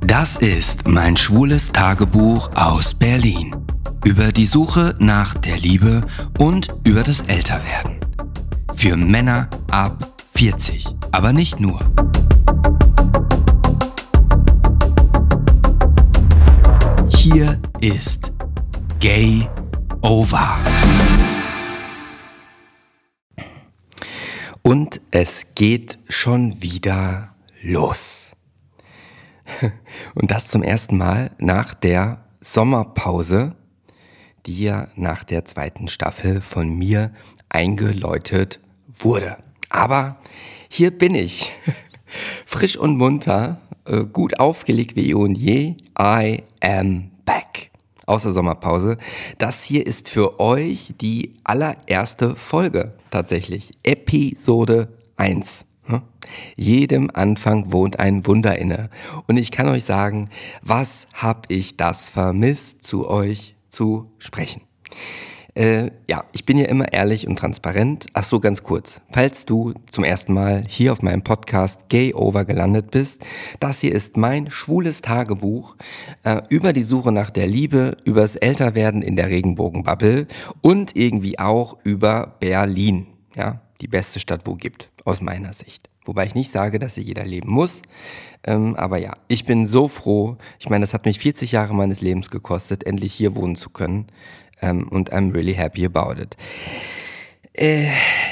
[0.00, 3.56] Das ist mein schwules Tagebuch aus Berlin.
[4.04, 6.02] Über die Suche nach der Liebe
[6.38, 7.96] und über das Älterwerden.
[8.74, 11.80] Für Männer ab 40, aber nicht nur.
[17.08, 18.32] Hier ist
[19.00, 19.48] Gay
[20.02, 20.56] Over.
[24.62, 27.31] Und es geht schon wieder
[27.62, 28.32] los.
[30.14, 33.56] Und das zum ersten Mal nach der Sommerpause,
[34.46, 37.12] die ja nach der zweiten Staffel von mir
[37.48, 38.60] eingeläutet
[38.98, 39.36] wurde.
[39.68, 40.18] Aber
[40.68, 41.52] hier bin ich,
[42.46, 45.76] frisch und munter, äh, gut aufgelegt wie eh und je.
[45.98, 47.70] I am back.
[48.04, 48.96] Aus der Sommerpause.
[49.38, 53.70] Das hier ist für euch die allererste Folge tatsächlich.
[53.84, 55.66] Episode 1.
[55.92, 56.02] Hm?
[56.56, 58.90] Jedem Anfang wohnt ein Wunder inne.
[59.26, 60.28] Und ich kann euch sagen,
[60.62, 64.62] was hab ich das vermisst, zu euch zu sprechen.
[65.54, 68.06] Äh, ja, ich bin ja immer ehrlich und transparent.
[68.14, 69.02] Ach so, ganz kurz.
[69.10, 73.22] Falls du zum ersten Mal hier auf meinem Podcast Gay Over gelandet bist,
[73.60, 75.76] das hier ist mein schwules Tagebuch
[76.24, 80.26] äh, über die Suche nach der Liebe, übers Älterwerden in der Regenbogenbubble
[80.62, 83.08] und irgendwie auch über Berlin.
[83.36, 85.90] Ja, die beste Stadt, wo gibt, aus meiner Sicht.
[86.04, 87.82] Wobei ich nicht sage, dass hier jeder leben muss.
[88.44, 90.36] Ähm, aber ja, ich bin so froh.
[90.58, 94.06] Ich meine, das hat mich 40 Jahre meines Lebens gekostet, endlich hier wohnen zu können
[94.60, 96.36] ähm, und I'm really happy about it.
[97.52, 97.88] Äh,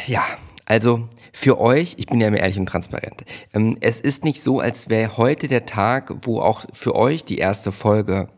[0.07, 0.25] ja,
[0.65, 4.61] also für euch, ich bin ja immer ehrlich und transparent, ähm, es ist nicht so,
[4.61, 8.29] als wäre heute der Tag, wo auch für euch die erste Folge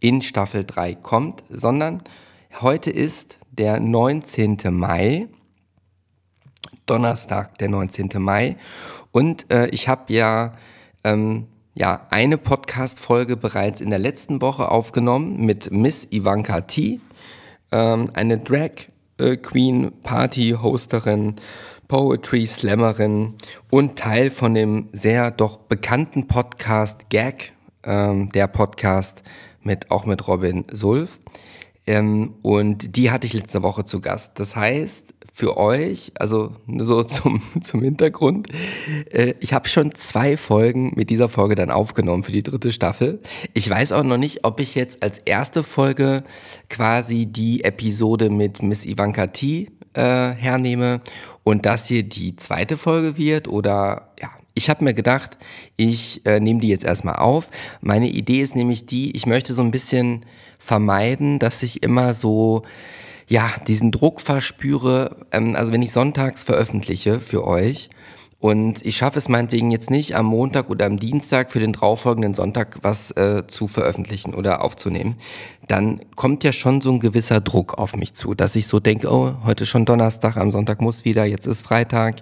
[0.00, 2.02] in Staffel 3 kommt, sondern
[2.60, 4.58] heute ist der 19.
[4.70, 5.28] Mai,
[6.86, 8.10] Donnerstag, der 19.
[8.18, 8.56] Mai.
[9.10, 10.54] Und äh, ich habe ja,
[11.04, 17.00] ähm, ja eine Podcast-Folge bereits in der letzten Woche aufgenommen mit Miss Ivanka T
[17.72, 18.70] ähm, eine Drag
[19.18, 21.36] äh, Queen, Party-Hosterin,
[21.88, 23.34] Poetry Slammerin
[23.70, 27.52] und Teil von dem sehr doch bekannten Podcast Gag,
[27.84, 29.22] ähm, der Podcast
[29.62, 31.18] mit auch mit Robin Sulf.
[31.86, 34.38] Ähm, und die hatte ich letzte Woche zu Gast.
[34.38, 38.48] Das heißt, für euch, also so zum, zum Hintergrund,
[39.10, 43.20] äh, ich habe schon zwei Folgen mit dieser Folge dann aufgenommen für die dritte Staffel.
[43.54, 46.22] Ich weiß auch noch nicht, ob ich jetzt als erste Folge
[46.68, 51.00] quasi die Episode mit Miss Ivanka T äh, hernehme
[51.44, 55.38] und das hier die zweite Folge wird oder ja, ich habe mir gedacht,
[55.76, 57.50] ich äh, nehme die jetzt erstmal auf.
[57.80, 60.26] Meine Idee ist nämlich die, ich möchte so ein bisschen
[60.58, 62.62] vermeiden, dass ich immer so
[63.32, 67.88] ja, diesen Druck verspüre, ähm, also wenn ich sonntags veröffentliche für euch
[68.40, 72.34] und ich schaffe es meinetwegen jetzt nicht am Montag oder am Dienstag für den darauffolgenden
[72.34, 75.16] Sonntag was äh, zu veröffentlichen oder aufzunehmen,
[75.66, 79.10] dann kommt ja schon so ein gewisser Druck auf mich zu, dass ich so denke,
[79.10, 82.16] oh, heute schon Donnerstag, am Sonntag muss wieder, jetzt ist Freitag.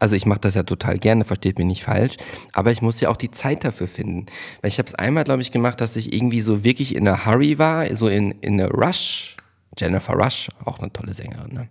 [0.00, 2.16] Also ich mache das ja total gerne, versteht mich nicht falsch,
[2.52, 4.26] aber ich muss ja auch die Zeit dafür finden.
[4.62, 7.24] Weil ich habe es einmal, glaube ich, gemacht, dass ich irgendwie so wirklich in einer
[7.24, 9.36] Hurry war, so in, in einer Rush
[9.78, 11.52] Jennifer Rush, auch eine tolle Sängerin.
[11.52, 11.68] Ne?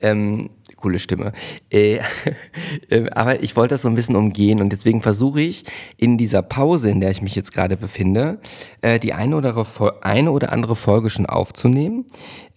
[0.00, 1.32] Ähm, coole Stimme.
[1.70, 1.98] Äh,
[2.90, 5.64] äh, aber ich wollte das so ein bisschen umgehen und deswegen versuche ich
[5.96, 8.40] in dieser Pause, in der ich mich jetzt gerade befinde,
[8.80, 9.66] äh, die eine oder,
[10.00, 12.06] eine oder andere Folge schon aufzunehmen.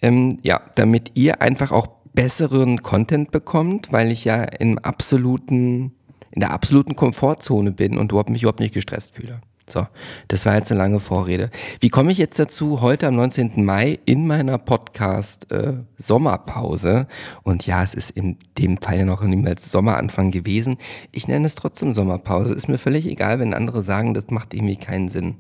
[0.02, 5.94] Ähm, ja, damit ihr einfach auch besseren Content bekommt, weil ich ja im absoluten,
[6.32, 9.42] in der absoluten Komfortzone bin und mich überhaupt nicht gestresst fühle.
[9.66, 9.88] So,
[10.28, 11.50] das war jetzt eine lange Vorrede.
[11.80, 13.64] Wie komme ich jetzt dazu, heute am 19.
[13.64, 17.08] Mai in meiner Podcast äh, Sommerpause,
[17.44, 20.76] und ja, es ist in dem Fall ja noch niemals Sommeranfang gewesen,
[21.14, 24.76] ich nenne es trotzdem Sommerpause, ist mir völlig egal, wenn andere sagen, das macht irgendwie
[24.76, 25.36] keinen Sinn.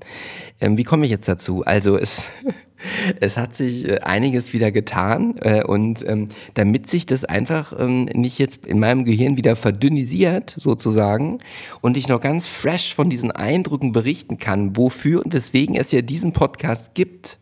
[0.61, 1.65] Ähm, wie komme ich jetzt dazu?
[1.65, 2.27] Also es
[3.19, 8.05] es hat sich äh, einiges wieder getan äh, und ähm, damit sich das einfach ähm,
[8.05, 11.37] nicht jetzt in meinem Gehirn wieder verdünnisiert sozusagen
[11.81, 16.01] und ich noch ganz fresh von diesen Eindrücken berichten kann, wofür und weswegen es ja
[16.01, 17.37] diesen Podcast gibt,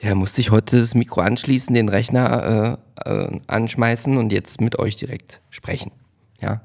[0.00, 4.96] ja, musste ich heute das Mikro anschließen, den Rechner äh, anschmeißen und jetzt mit euch
[4.96, 5.92] direkt sprechen.
[6.42, 6.60] Ja,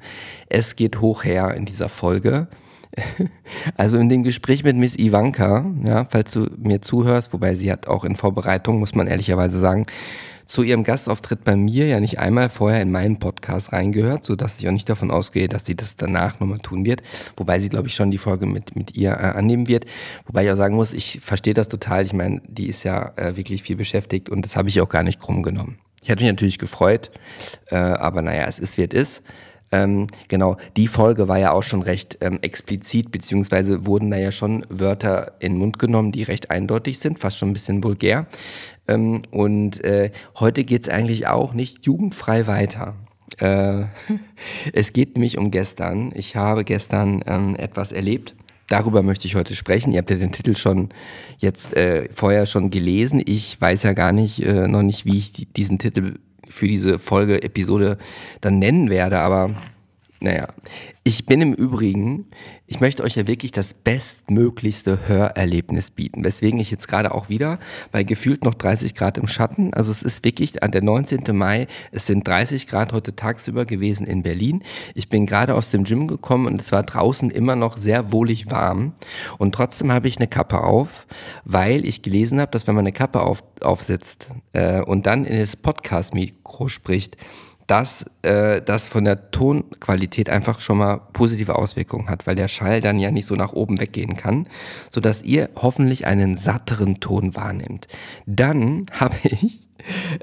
[0.49, 2.49] es geht hoch her in dieser Folge.
[3.75, 7.87] Also in dem Gespräch mit Miss Ivanka, ja, falls du mir zuhörst, wobei sie hat
[7.87, 9.85] auch in Vorbereitung, muss man ehrlicherweise sagen,
[10.49, 14.67] zu ihrem Gastauftritt bei mir ja nicht einmal vorher in meinen Podcast reingehört, sodass ich
[14.67, 17.03] auch nicht davon ausgehe, dass sie das danach nochmal tun wird.
[17.37, 19.85] Wobei sie, glaube ich, schon die Folge mit, mit ihr äh, annehmen wird.
[20.25, 22.03] Wobei ich auch sagen muss, ich verstehe das total.
[22.03, 25.03] Ich meine, die ist ja äh, wirklich viel beschäftigt und das habe ich auch gar
[25.03, 25.77] nicht krumm genommen.
[26.01, 27.11] Ich hätte mich natürlich gefreut,
[27.67, 29.21] äh, aber naja, es ist, wie es ist.
[29.71, 34.31] Ähm, genau, die Folge war ja auch schon recht ähm, explizit, beziehungsweise wurden da ja
[34.31, 38.25] schon Wörter in den Mund genommen, die recht eindeutig sind, fast schon ein bisschen vulgär.
[38.87, 42.95] Ähm, und äh, heute geht's eigentlich auch nicht jugendfrei weiter.
[43.37, 43.83] Äh,
[44.73, 46.11] es geht nämlich um gestern.
[46.15, 48.35] Ich habe gestern ähm, etwas erlebt.
[48.67, 49.91] Darüber möchte ich heute sprechen.
[49.91, 50.89] Ihr habt ja den Titel schon
[51.39, 53.21] jetzt äh, vorher schon gelesen.
[53.25, 56.19] Ich weiß ja gar nicht, äh, noch nicht, wie ich die, diesen Titel
[56.49, 57.97] für diese Folge, Episode
[58.41, 59.51] dann nennen werde, aber
[60.19, 60.47] naja,
[61.09, 62.27] ich bin im Übrigen,
[62.67, 67.57] ich möchte euch ja wirklich das bestmöglichste Hörerlebnis bieten, weswegen ich jetzt gerade auch wieder
[67.91, 71.35] bei gefühlt noch 30 Grad im Schatten, also es ist wirklich an der 19.
[71.35, 74.63] Mai, es sind 30 Grad heute tagsüber gewesen in Berlin.
[74.93, 78.51] Ich bin gerade aus dem Gym gekommen und es war draußen immer noch sehr wohlig
[78.51, 78.93] warm
[79.39, 81.07] und trotzdem habe ich eine Kappe auf,
[81.43, 85.39] weil ich gelesen habe, dass wenn man eine Kappe auf, aufsetzt äh, und dann in
[85.39, 87.17] das Podcast-Mikro spricht,
[87.69, 92.81] dass äh, das von der Tonqualität einfach schon mal positive Auswirkungen hat, weil der Schall
[92.81, 94.47] dann ja nicht so nach oben weggehen kann,
[94.89, 97.87] sodass ihr hoffentlich einen satteren Ton wahrnehmt.
[98.25, 99.68] Dann habe ich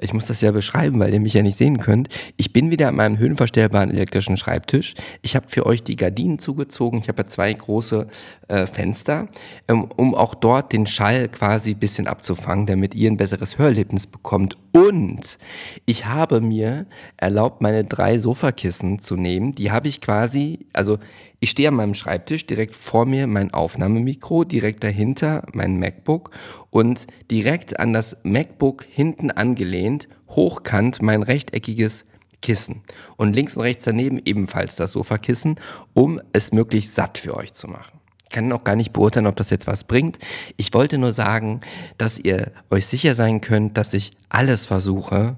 [0.00, 2.08] ich muss das ja beschreiben, weil ihr mich ja nicht sehen könnt.
[2.36, 4.94] Ich bin wieder an meinem höhenverstellbaren elektrischen Schreibtisch.
[5.22, 7.00] Ich habe für euch die Gardinen zugezogen.
[7.00, 8.06] Ich habe ja zwei große
[8.48, 9.28] äh, Fenster,
[9.68, 14.06] ähm, um auch dort den Schall quasi ein bisschen abzufangen, damit ihr ein besseres Hörerlebnis
[14.06, 14.56] bekommt.
[14.72, 15.38] Und
[15.86, 16.86] ich habe mir
[17.16, 19.54] erlaubt, meine drei Sofakissen zu nehmen.
[19.54, 20.98] Die habe ich quasi, also
[21.38, 26.30] ich stehe an meinem Schreibtisch, direkt vor mir mein Aufnahmemikro, direkt dahinter mein MacBook
[26.70, 32.04] und direkt an das MacBook hinten angelehnt, hochkant mein rechteckiges
[32.40, 32.82] Kissen.
[33.16, 35.56] Und links und rechts daneben ebenfalls das Sofakissen,
[35.94, 38.00] um es möglichst satt für euch zu machen.
[38.24, 40.18] Ich kann auch gar nicht beurteilen, ob das jetzt was bringt.
[40.56, 41.60] Ich wollte nur sagen,
[41.96, 45.36] dass ihr euch sicher sein könnt, dass ich alles versuche,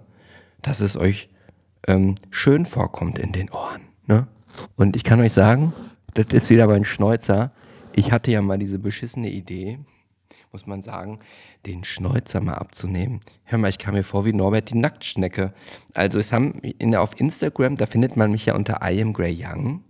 [0.62, 1.28] dass es euch
[1.86, 3.82] ähm, schön vorkommt in den Ohren.
[4.06, 4.26] Ne?
[4.76, 5.72] Und ich kann euch sagen,
[6.14, 7.52] das ist wieder mein Schnäuzer.
[7.92, 9.78] Ich hatte ja mal diese beschissene Idee,
[10.52, 11.18] muss man sagen,
[11.66, 13.20] den Schnäuzer mal abzunehmen.
[13.44, 15.52] Hör mal, ich kam mir vor wie Norbert die Nacktschnecke.
[15.94, 19.36] Also es haben in, auf Instagram, da findet man mich ja unter I am Grey
[19.38, 19.82] Young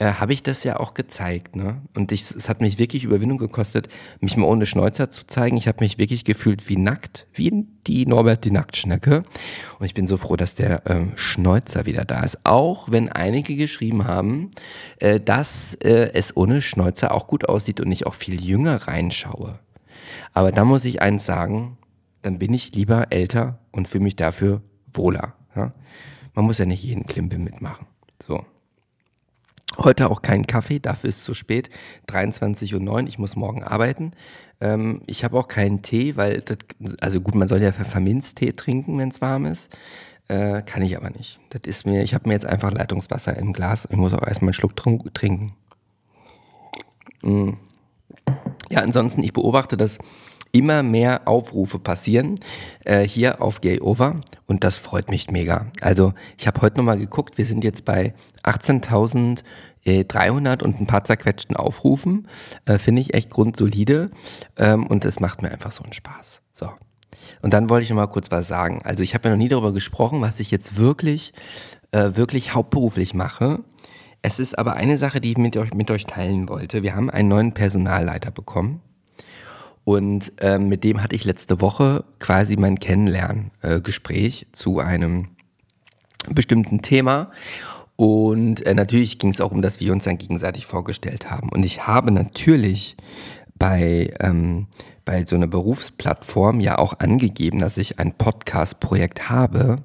[0.00, 1.54] äh, habe ich das ja auch gezeigt.
[1.56, 1.82] Ne?
[1.94, 3.88] Und ich, es hat mich wirklich Überwindung gekostet,
[4.20, 5.58] mich mal ohne Schnäuzer zu zeigen.
[5.58, 9.22] Ich habe mich wirklich gefühlt wie nackt, wie die Norbert die Nacktschnecke.
[9.78, 12.38] Und ich bin so froh, dass der ähm, Schnäuzer wieder da ist.
[12.44, 14.50] Auch wenn einige geschrieben haben,
[14.98, 19.58] äh, dass äh, es ohne Schnäuzer auch gut aussieht und ich auch viel jünger reinschaue.
[20.32, 21.76] Aber da muss ich eins sagen,
[22.22, 24.62] dann bin ich lieber älter und fühle mich dafür
[24.94, 25.34] wohler.
[25.54, 25.74] Ja?
[26.34, 27.89] Man muss ja nicht jeden Klimbim mitmachen.
[29.78, 31.70] Heute auch keinen Kaffee, dafür ist es zu spät.
[32.08, 34.12] 23.09 Uhr, ich muss morgen arbeiten.
[34.60, 36.58] Ähm, ich habe auch keinen Tee, weil, das,
[37.00, 39.70] also gut, man soll ja Pfefferminztee trinken, wenn es warm ist.
[40.28, 41.40] Äh, kann ich aber nicht.
[41.50, 43.86] Das ist mir, ich habe mir jetzt einfach Leitungswasser im Glas.
[43.90, 45.54] Ich muss auch erstmal einen Schluck trinken.
[47.22, 47.50] Mm.
[48.70, 49.98] Ja, ansonsten, ich beobachte, dass
[50.52, 52.40] immer mehr Aufrufe passieren
[52.84, 55.66] äh, hier auf Gay Over und das freut mich mega.
[55.80, 59.42] Also ich habe heute nochmal geguckt, wir sind jetzt bei 18.000
[59.84, 62.28] 300 und ein paar zerquetschten Aufrufen.
[62.66, 64.10] Äh, Finde ich echt grundsolide
[64.58, 66.40] ähm, und es macht mir einfach so einen Spaß.
[66.52, 66.68] So.
[67.42, 68.80] Und dann wollte ich noch mal kurz was sagen.
[68.84, 71.32] Also ich habe ja noch nie darüber gesprochen, was ich jetzt wirklich,
[71.92, 73.60] äh, wirklich hauptberuflich mache.
[74.22, 76.82] Es ist aber eine Sache, die ich mit euch, mit euch teilen wollte.
[76.82, 78.82] Wir haben einen neuen Personalleiter bekommen.
[79.84, 85.28] Und äh, mit dem hatte ich letzte Woche quasi mein Kennenlerngespräch äh, zu einem
[86.28, 87.30] bestimmten Thema.
[87.96, 91.50] Und äh, natürlich ging es auch um das, wir uns dann gegenseitig vorgestellt haben.
[91.50, 92.96] Und ich habe natürlich
[93.58, 94.68] bei, ähm,
[95.04, 99.82] bei so einer Berufsplattform ja auch angegeben, dass ich ein Podcast-Projekt habe.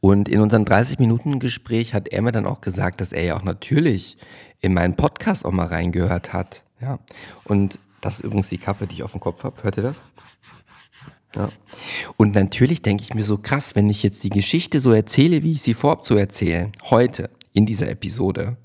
[0.00, 4.16] Und in unserem 30-Minuten-Gespräch hat er mir dann auch gesagt, dass er ja auch natürlich
[4.60, 6.64] in meinen Podcast auch mal reingehört hat.
[6.80, 6.98] Ja.
[7.44, 9.62] Und das ist übrigens die Kappe, die ich auf dem Kopf habe.
[9.62, 10.02] Hört ihr das?
[11.34, 11.50] Ja.
[12.16, 15.52] Und natürlich denke ich mir so krass, wenn ich jetzt die Geschichte so erzähle, wie
[15.52, 18.56] ich sie vorab zu erzählen, heute in dieser Episode,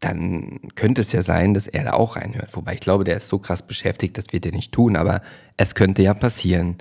[0.00, 2.54] dann könnte es ja sein, dass er da auch reinhört.
[2.54, 5.22] Wobei ich glaube, der ist so krass beschäftigt, das wird er nicht tun, aber
[5.56, 6.76] es könnte ja passieren.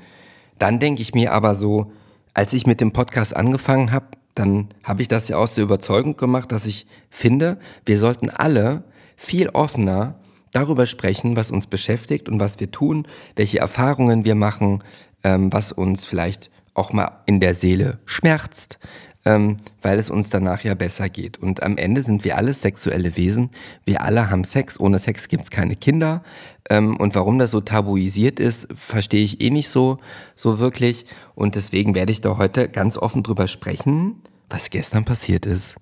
[0.60, 1.92] Dann denke ich mir aber so,
[2.34, 6.18] als ich mit dem Podcast angefangen habe, dann habe ich das ja aus der Überzeugung
[6.18, 8.84] gemacht, dass ich finde, wir sollten alle
[9.16, 10.20] viel offener
[10.54, 14.84] darüber sprechen, was uns beschäftigt und was wir tun, welche Erfahrungen wir machen,
[15.24, 18.80] ähm, was uns vielleicht auch mal in der Seele schmerzt,
[19.26, 21.38] ähm, weil es uns danach ja besser geht.
[21.38, 23.52] Und am Ende sind wir alle sexuelle Wesen.
[23.86, 24.80] Wir alle haben Sex.
[24.80, 26.24] Ohne Sex gibt es keine Kinder.
[26.70, 30.00] Ähm, und warum das so tabuisiert ist, verstehe ich eh nicht so,
[30.36, 31.06] so wirklich.
[31.36, 35.76] Und deswegen werde ich da heute ganz offen drüber sprechen, was gestern passiert ist.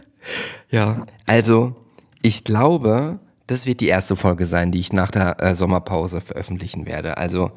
[0.72, 1.75] ja, also
[2.22, 6.86] ich glaube, das wird die erste Folge sein, die ich nach der äh, Sommerpause veröffentlichen
[6.86, 7.18] werde.
[7.18, 7.52] Also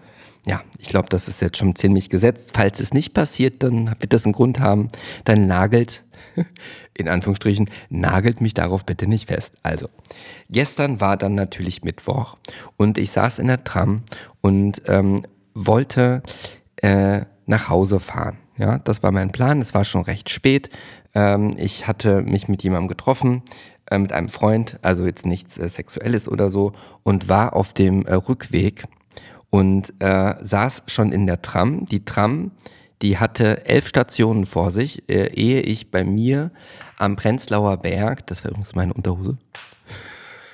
[0.47, 2.53] ja, ich glaube, das ist jetzt schon ziemlich gesetzt.
[2.55, 4.89] Falls es nicht passiert, dann wird das einen Grund haben.
[5.25, 6.05] Dann nagelt,
[6.95, 9.55] in Anführungsstrichen, nagelt mich darauf bitte nicht fest.
[9.63, 9.89] Also,
[10.49, 12.39] gestern war dann natürlich Mittwoch
[12.77, 14.03] und ich saß in der Tram
[14.41, 15.23] und ähm,
[15.55, 16.23] wollte
[16.77, 18.39] äh, nach Hause fahren.
[18.57, 19.61] Ja, das war mein Plan.
[19.61, 20.71] Es war schon recht spät.
[21.15, 23.43] Ähm, ich hatte mich mit jemandem getroffen,
[23.91, 28.05] äh, mit einem Freund, also jetzt nichts äh, Sexuelles oder so, und war auf dem
[28.07, 28.85] äh, Rückweg
[29.51, 31.85] und äh, saß schon in der Tram.
[31.87, 32.53] Die Tram,
[33.03, 36.51] die hatte elf Stationen vor sich, äh, ehe ich bei mir
[36.97, 39.39] am Prenzlauer Berg, das war übrigens meine Unterhose,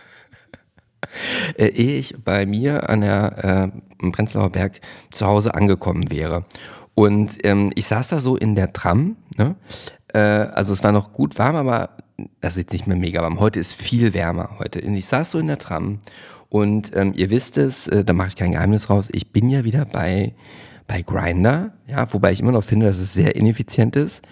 [1.56, 3.72] äh, ehe ich bei mir an der
[4.02, 6.44] äh, Prenzlauer Berg zu Hause angekommen wäre.
[6.94, 9.56] Und ähm, ich saß da so in der Tram, ne?
[10.12, 11.90] äh, also es war noch gut warm, aber
[12.40, 13.40] das ist jetzt nicht mehr mega warm.
[13.40, 14.80] Heute ist viel wärmer heute.
[14.80, 16.00] Ich saß so in der Tram
[16.48, 19.64] und ähm, ihr wisst es, äh, da mache ich kein Geheimnis raus, ich bin ja
[19.64, 20.34] wieder bei,
[20.86, 24.22] bei Grinder, ja, wobei ich immer noch finde, dass es sehr ineffizient ist.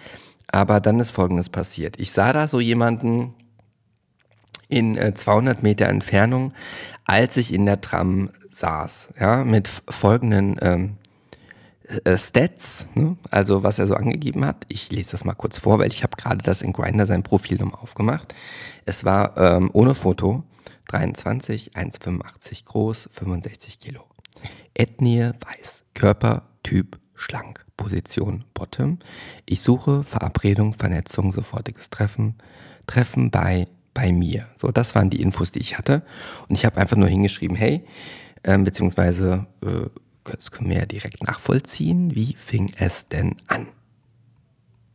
[0.48, 1.98] Aber dann ist Folgendes passiert.
[1.98, 3.34] Ich sah da so jemanden
[4.68, 6.52] in äh, 200 Meter Entfernung,
[7.04, 10.96] als ich in der Tram saß, ja, mit folgenden ähm,
[12.04, 13.16] äh, Stats, ne?
[13.30, 14.64] also was er so angegeben hat.
[14.68, 17.58] Ich lese das mal kurz vor, weil ich habe gerade das in Grinder sein Profil
[17.58, 18.34] nochmal aufgemacht.
[18.84, 20.44] Es war ähm, ohne Foto
[20.88, 24.04] 23, 1,85 groß, 65 Kilo.
[24.75, 28.99] Ethnie weiß, Körpertyp schlank, Position Bottom.
[29.46, 32.37] Ich suche Verabredung, Vernetzung, sofortiges Treffen,
[32.87, 34.49] Treffen bei bei mir.
[34.56, 36.02] So, das waren die Infos, die ich hatte.
[36.49, 37.84] Und ich habe einfach nur hingeschrieben, hey,
[38.42, 39.88] äh, beziehungsweise äh,
[40.25, 42.14] das können wir ja direkt nachvollziehen.
[42.14, 43.67] Wie fing es denn an?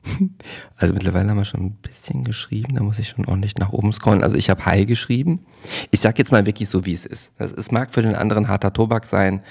[0.77, 3.91] Also mittlerweile haben wir schon ein bisschen geschrieben, da muss ich schon ordentlich nach oben
[3.91, 4.23] scrollen.
[4.23, 5.45] Also ich habe Hi geschrieben.
[5.91, 7.31] Ich sage jetzt mal wirklich so, wie es ist.
[7.37, 9.41] Es mag für den anderen harter Tobak sein,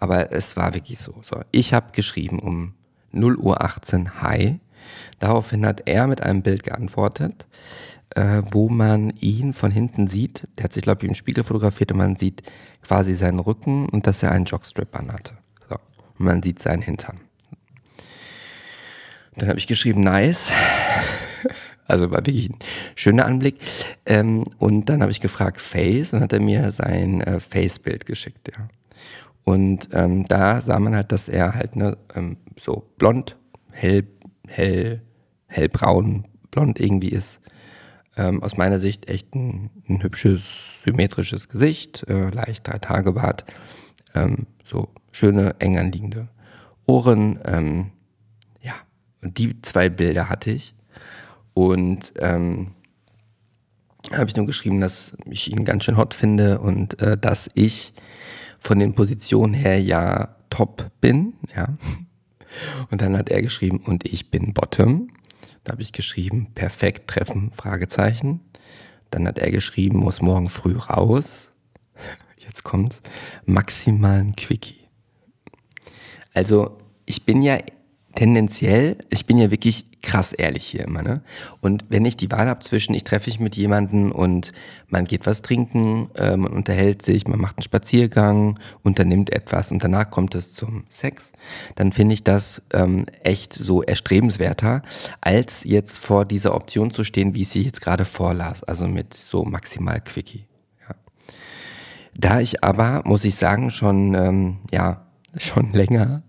[0.00, 1.14] aber es war wirklich so.
[1.22, 2.74] so ich habe geschrieben um
[3.12, 4.60] 0 Uhr 18 Hi.
[5.20, 7.46] Daraufhin hat er mit einem Bild geantwortet,
[8.14, 10.48] äh, wo man ihn von hinten sieht.
[10.56, 12.42] Der hat sich, glaube ich, im Spiegel fotografiert und man sieht
[12.82, 15.34] quasi seinen Rücken und dass er einen Jockstrip anhatte.
[15.68, 15.76] So.
[16.18, 17.20] Und man sieht seinen Hintern.
[19.36, 20.52] Dann habe ich geschrieben, nice.
[21.84, 22.58] Also war wirklich ein
[22.94, 23.58] schöner Anblick.
[24.06, 28.52] Ähm, und dann habe ich gefragt, Face, und hat er mir sein äh, Face-Bild geschickt,
[28.56, 28.68] ja.
[29.44, 33.36] Und ähm, da sah man halt, dass er halt ne, ähm, so blond,
[33.72, 34.06] hell,
[34.46, 35.02] hell,
[35.48, 37.40] hellbraun, blond irgendwie ist.
[38.16, 43.44] Ähm, aus meiner Sicht echt ein, ein hübsches, symmetrisches Gesicht, äh, leicht drei Tage Bart,
[44.14, 46.28] ähm, so schöne, eng anliegende
[46.86, 47.92] Ohren, ähm,
[49.22, 50.74] und die zwei Bilder hatte ich.
[51.54, 52.72] Und ähm,
[54.10, 57.94] habe ich nur geschrieben, dass ich ihn ganz schön hot finde und äh, dass ich
[58.58, 61.68] von den Positionen her ja top bin, ja.
[62.90, 65.08] Und dann hat er geschrieben, und ich bin Bottom.
[65.64, 68.40] Da habe ich geschrieben, perfekt treffen, Fragezeichen.
[69.10, 71.50] Dann hat er geschrieben, muss morgen früh raus.
[72.38, 73.00] Jetzt kommt's,
[73.44, 74.88] maximalen Quickie.
[76.34, 77.58] Also, ich bin ja
[78.14, 81.22] tendenziell, ich bin ja wirklich krass ehrlich hier immer, ne?
[81.60, 84.52] Und wenn ich die Wahl habe zwischen, ich treffe mich mit jemandem und
[84.88, 89.82] man geht was trinken, äh, man unterhält sich, man macht einen Spaziergang, unternimmt etwas und
[89.82, 91.32] danach kommt es zum Sex,
[91.76, 94.82] dann finde ich das ähm, echt so erstrebenswerter,
[95.20, 99.14] als jetzt vor dieser Option zu stehen, wie ich sie jetzt gerade vorlas, also mit
[99.14, 100.46] so maximal Quickie.
[100.88, 100.96] Ja.
[102.14, 105.06] Da ich aber, muss ich sagen, schon, ähm, ja,
[105.38, 106.22] schon länger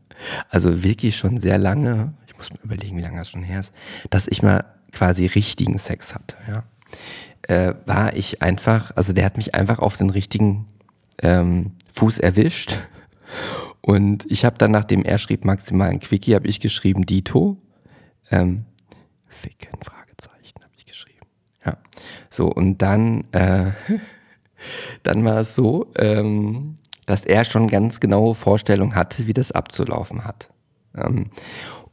[0.50, 3.74] also wirklich schon sehr lange, ich muss mir überlegen, wie lange das schon her ist,
[4.10, 6.63] dass ich mal quasi richtigen Sex hatte, ja.
[7.46, 10.65] Äh, war ich einfach, also der hat mich einfach auf den richtigen
[11.22, 12.77] ähm, Fuß erwischt.
[13.82, 17.58] Und ich habe dann, nachdem er schrieb maximal ein Quickie, habe ich geschrieben Dito.
[18.32, 18.65] Ähm,
[19.27, 21.27] Ficken, Fragezeichen, habe ich geschrieben.
[21.65, 21.77] Ja.
[22.29, 23.72] So, und dann, äh,
[25.03, 26.75] dann war es so, ähm,
[27.06, 30.50] dass er schon ganz genaue Vorstellung hatte, wie das abzulaufen hat.
[30.96, 31.30] Ähm,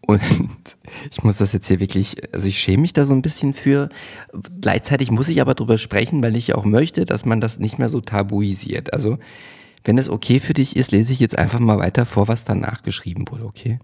[0.07, 0.21] und
[1.11, 3.88] ich muss das jetzt hier wirklich, also ich schäme mich da so ein bisschen für.
[4.61, 7.88] Gleichzeitig muss ich aber drüber sprechen, weil ich auch möchte, dass man das nicht mehr
[7.88, 8.93] so tabuisiert.
[8.93, 9.19] Also,
[9.85, 12.83] wenn es okay für dich ist, lese ich jetzt einfach mal weiter vor, was danach
[12.83, 13.79] geschrieben wurde, okay?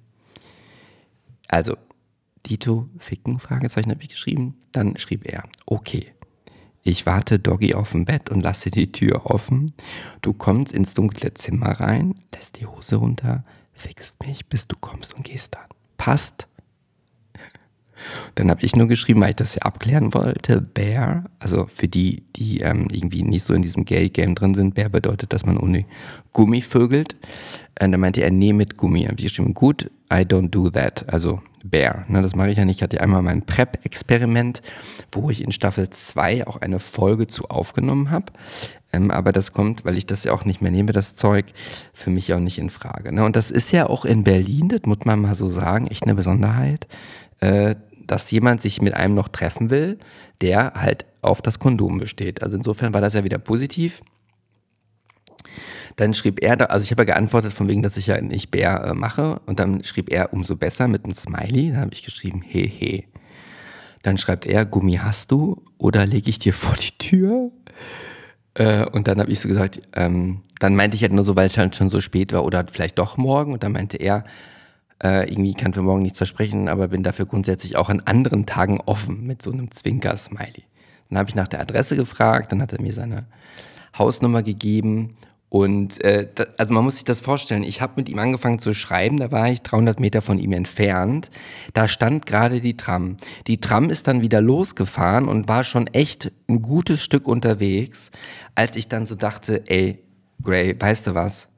[1.48, 1.76] Also,
[2.44, 4.56] Dito Ficken, Fragezeichen habe ich geschrieben.
[4.72, 6.12] Dann schrieb er, okay.
[6.88, 9.72] Ich warte Doggy auf dem Bett und lasse die Tür offen.
[10.22, 15.14] Du kommst ins dunkle Zimmer rein, lässt die Hose runter, fixt mich, bis du kommst
[15.14, 15.66] und gehst dann.
[15.98, 16.46] Passt.
[18.36, 20.60] Dann habe ich nur geschrieben, weil ich das ja abklären wollte.
[20.60, 24.88] Bear, also für die, die ähm, irgendwie nicht so in diesem Gay-Game drin sind, Bear
[24.88, 25.86] bedeutet, dass man ohne
[26.32, 27.16] Gummi vögelt.
[27.82, 29.00] Und dann meinte er, nee, mit Gummi.
[29.00, 31.12] Dann habe ich geschrieben, gut, I don't do that.
[31.12, 32.04] Also Bear.
[32.08, 32.76] Ne, das mache ich ja nicht.
[32.76, 34.62] Ich hatte einmal mein Prep-Experiment,
[35.12, 38.32] wo ich in Staffel 2 auch eine Folge zu aufgenommen habe.
[38.92, 41.46] Ähm, aber das kommt, weil ich das ja auch nicht mehr nehme, das Zeug,
[41.92, 43.12] für mich auch nicht in Frage.
[43.12, 43.24] Ne?
[43.24, 46.14] Und das ist ja auch in Berlin, das muss man mal so sagen, echt eine
[46.14, 46.86] Besonderheit.
[47.40, 49.98] Äh, dass jemand sich mit einem noch treffen will,
[50.40, 52.42] der halt auf das Kondom besteht.
[52.42, 54.02] Also insofern war das ja wieder positiv.
[55.96, 58.84] Dann schrieb er, also ich habe ja geantwortet von wegen, dass ich ja nicht Bär
[58.84, 59.40] äh, mache.
[59.46, 61.72] Und dann schrieb er umso besser mit einem Smiley.
[61.72, 63.06] Dann habe ich geschrieben, he he.
[64.02, 67.50] Dann schreibt er, Gummi hast du oder lege ich dir vor die Tür?
[68.54, 71.46] Äh, und dann habe ich so gesagt, ähm, dann meinte ich halt nur so, weil
[71.46, 73.54] es halt schon so spät war oder vielleicht doch morgen.
[73.54, 74.24] Und dann meinte er,
[75.02, 78.80] äh, irgendwie kann für morgen nichts versprechen, aber bin dafür grundsätzlich auch an anderen Tagen
[78.84, 80.64] offen mit so einem Zwinker-Smiley.
[81.08, 83.26] Dann habe ich nach der Adresse gefragt, dann hat er mir seine
[83.96, 85.16] Hausnummer gegeben
[85.64, 88.74] und äh, da, also man muss sich das vorstellen, ich habe mit ihm angefangen zu
[88.74, 91.30] schreiben, da war ich 300 Meter von ihm entfernt,
[91.74, 93.16] da stand gerade die Tram.
[93.46, 98.10] Die Tram ist dann wieder losgefahren und war schon echt ein gutes Stück unterwegs,
[98.54, 100.02] als ich dann so dachte, ey,
[100.42, 101.48] Gray, weißt du was?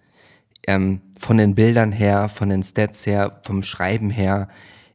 [0.69, 4.49] ähm, von den Bildern her, von den Stats her, vom Schreiben her.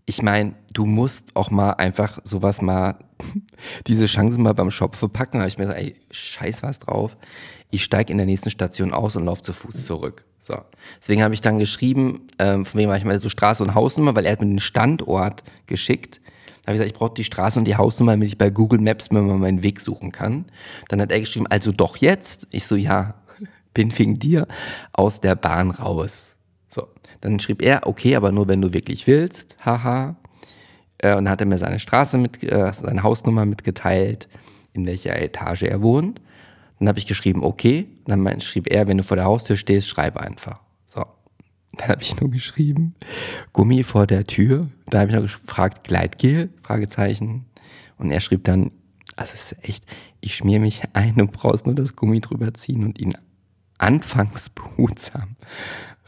[0.06, 2.96] Ich meine, du musst auch mal einfach sowas mal,
[3.88, 5.38] diese Chance mal beim Schopfe packen.
[5.38, 7.18] Da habe ich mir gesagt, ey, scheiß was drauf.
[7.74, 10.26] Ich steige in der nächsten Station aus und laufe zu Fuß zurück.
[10.40, 10.56] So.
[11.02, 14.16] Deswegen habe ich dann geschrieben, ähm, von wem war ich mal so Straße und Hausnummer,
[14.16, 16.22] weil er hat mir den Standort geschickt.
[16.62, 18.80] Da habe ich gesagt, ich brauche die Straße und die Hausnummer, damit ich bei Google
[18.80, 20.46] Maps mir mal meinen Weg suchen kann.
[20.88, 22.46] Dann hat er geschrieben, also doch jetzt?
[22.52, 23.16] Ich so, ja,
[23.74, 24.48] bin wegen dir
[24.92, 26.36] aus der Bahn raus.
[26.70, 26.88] So,
[27.22, 30.16] dann schrieb er, okay, aber nur wenn du wirklich willst, haha.
[31.00, 34.30] Äh, und dann hat er mir seine Straße mit, äh, seine Hausnummer mitgeteilt,
[34.74, 36.22] in welcher Etage er wohnt.
[36.84, 37.88] Dann habe ich geschrieben, okay.
[38.06, 40.60] Dann schrieb er, wenn du vor der Haustür stehst, schreib einfach.
[40.86, 41.06] So.
[41.78, 42.96] Dann habe ich nur geschrieben,
[43.54, 44.70] Gummi vor der Tür.
[44.88, 46.50] Da habe ich noch gefragt, Gleitgel?
[46.62, 47.46] Fragezeichen.
[47.98, 48.72] Und er schrieb dann,
[49.16, 49.86] das ist echt,
[50.20, 53.14] ich schmier mich ein, du brauchst nur das Gummi drüber ziehen und ihn
[53.78, 55.38] anfangs behutsam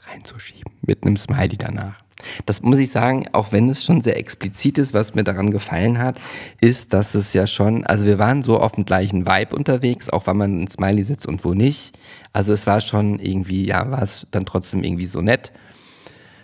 [0.08, 2.05] reinzuschieben, mit einem Smiley danach.
[2.46, 5.98] Das muss ich sagen, auch wenn es schon sehr explizit ist, was mir daran gefallen
[6.00, 6.20] hat,
[6.62, 10.26] ist, dass es ja schon, also wir waren so auf dem gleichen Vibe unterwegs, auch
[10.26, 11.98] wann man ein Smiley sitzt und wo nicht.
[12.32, 15.52] Also es war schon irgendwie, ja, war es dann trotzdem irgendwie so nett.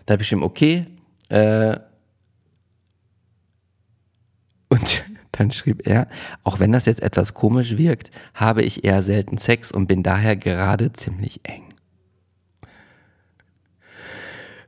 [0.05, 0.87] Da habe ich ihm, okay,
[1.29, 1.77] äh,
[4.67, 6.07] und dann schrieb er,
[6.43, 10.35] auch wenn das jetzt etwas komisch wirkt, habe ich eher selten Sex und bin daher
[10.35, 11.63] gerade ziemlich eng.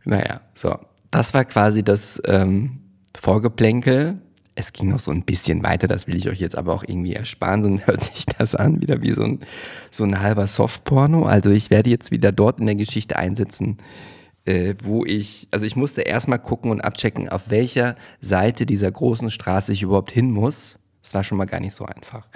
[0.05, 0.77] Naja, so.
[1.13, 2.79] Das war quasi das ähm,
[3.15, 4.19] Vorgeplänkel.
[4.55, 7.13] Es ging noch so ein bisschen weiter, das will ich euch jetzt aber auch irgendwie
[7.13, 9.39] ersparen, sonst hört sich das an, wieder wie so ein,
[9.91, 11.25] so ein halber Softporno.
[11.25, 13.77] Also ich werde jetzt wieder dort in der Geschichte einsetzen,
[14.45, 19.29] äh, wo ich, also ich musste erstmal gucken und abchecken, auf welcher Seite dieser großen
[19.29, 20.79] Straße ich überhaupt hin muss.
[21.03, 22.27] Das war schon mal gar nicht so einfach.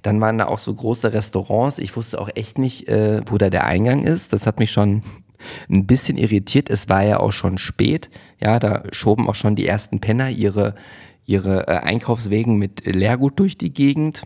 [0.00, 1.78] Dann waren da auch so große Restaurants.
[1.78, 4.32] Ich wusste auch echt nicht, äh, wo da der Eingang ist.
[4.32, 5.02] Das hat mich schon
[5.70, 6.70] ein bisschen irritiert.
[6.70, 8.10] Es war ja auch schon spät.
[8.40, 10.74] Ja, da schoben auch schon die ersten Penner ihre,
[11.26, 14.22] ihre äh, Einkaufswegen mit Leergut durch die Gegend.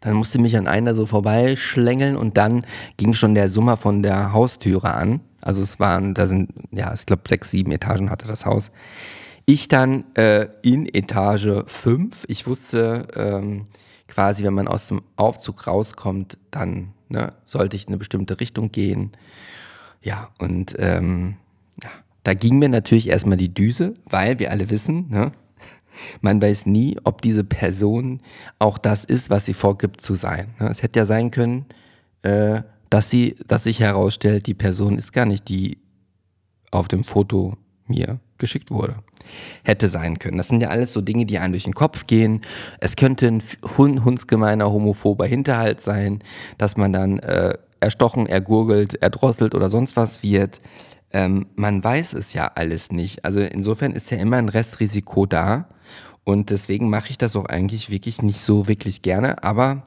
[0.00, 2.66] Dann musste mich an einer so vorbeischlängeln und dann
[2.96, 5.20] ging schon der Summer von der Haustüre an.
[5.40, 8.70] Also es waren, da sind, ja, ich glaube sechs, sieben Etagen hatte das Haus.
[9.46, 12.24] Ich dann äh, in Etage fünf.
[12.28, 13.66] Ich wusste ähm,
[14.06, 18.72] quasi, wenn man aus dem Aufzug rauskommt, dann ne, sollte ich in eine bestimmte Richtung
[18.72, 19.12] gehen.
[20.02, 21.36] Ja, und ähm,
[21.82, 21.90] ja,
[22.24, 25.32] da ging mir natürlich erstmal die Düse, weil wir alle wissen, ne,
[26.20, 28.20] man weiß nie, ob diese Person
[28.58, 30.54] auch das ist, was sie vorgibt zu sein.
[30.58, 30.68] Ne.
[30.68, 31.66] Es hätte ja sein können,
[32.22, 35.78] äh, dass sie, dass sich herausstellt, die Person ist gar nicht die
[36.70, 38.96] auf dem Foto mir geschickt wurde.
[39.62, 40.36] Hätte sein können.
[40.36, 42.40] Das sind ja alles so Dinge, die einem durch den Kopf gehen.
[42.80, 43.42] Es könnte ein
[44.04, 46.20] hundsgemeiner, homophober Hinterhalt sein,
[46.58, 50.60] dass man dann äh, erstochen, ergurgelt, erdrosselt oder sonst was wird.
[51.12, 53.24] Ähm, man weiß es ja alles nicht.
[53.24, 55.68] Also insofern ist ja immer ein Restrisiko da.
[56.24, 59.42] Und deswegen mache ich das auch eigentlich wirklich nicht so wirklich gerne.
[59.42, 59.82] Aber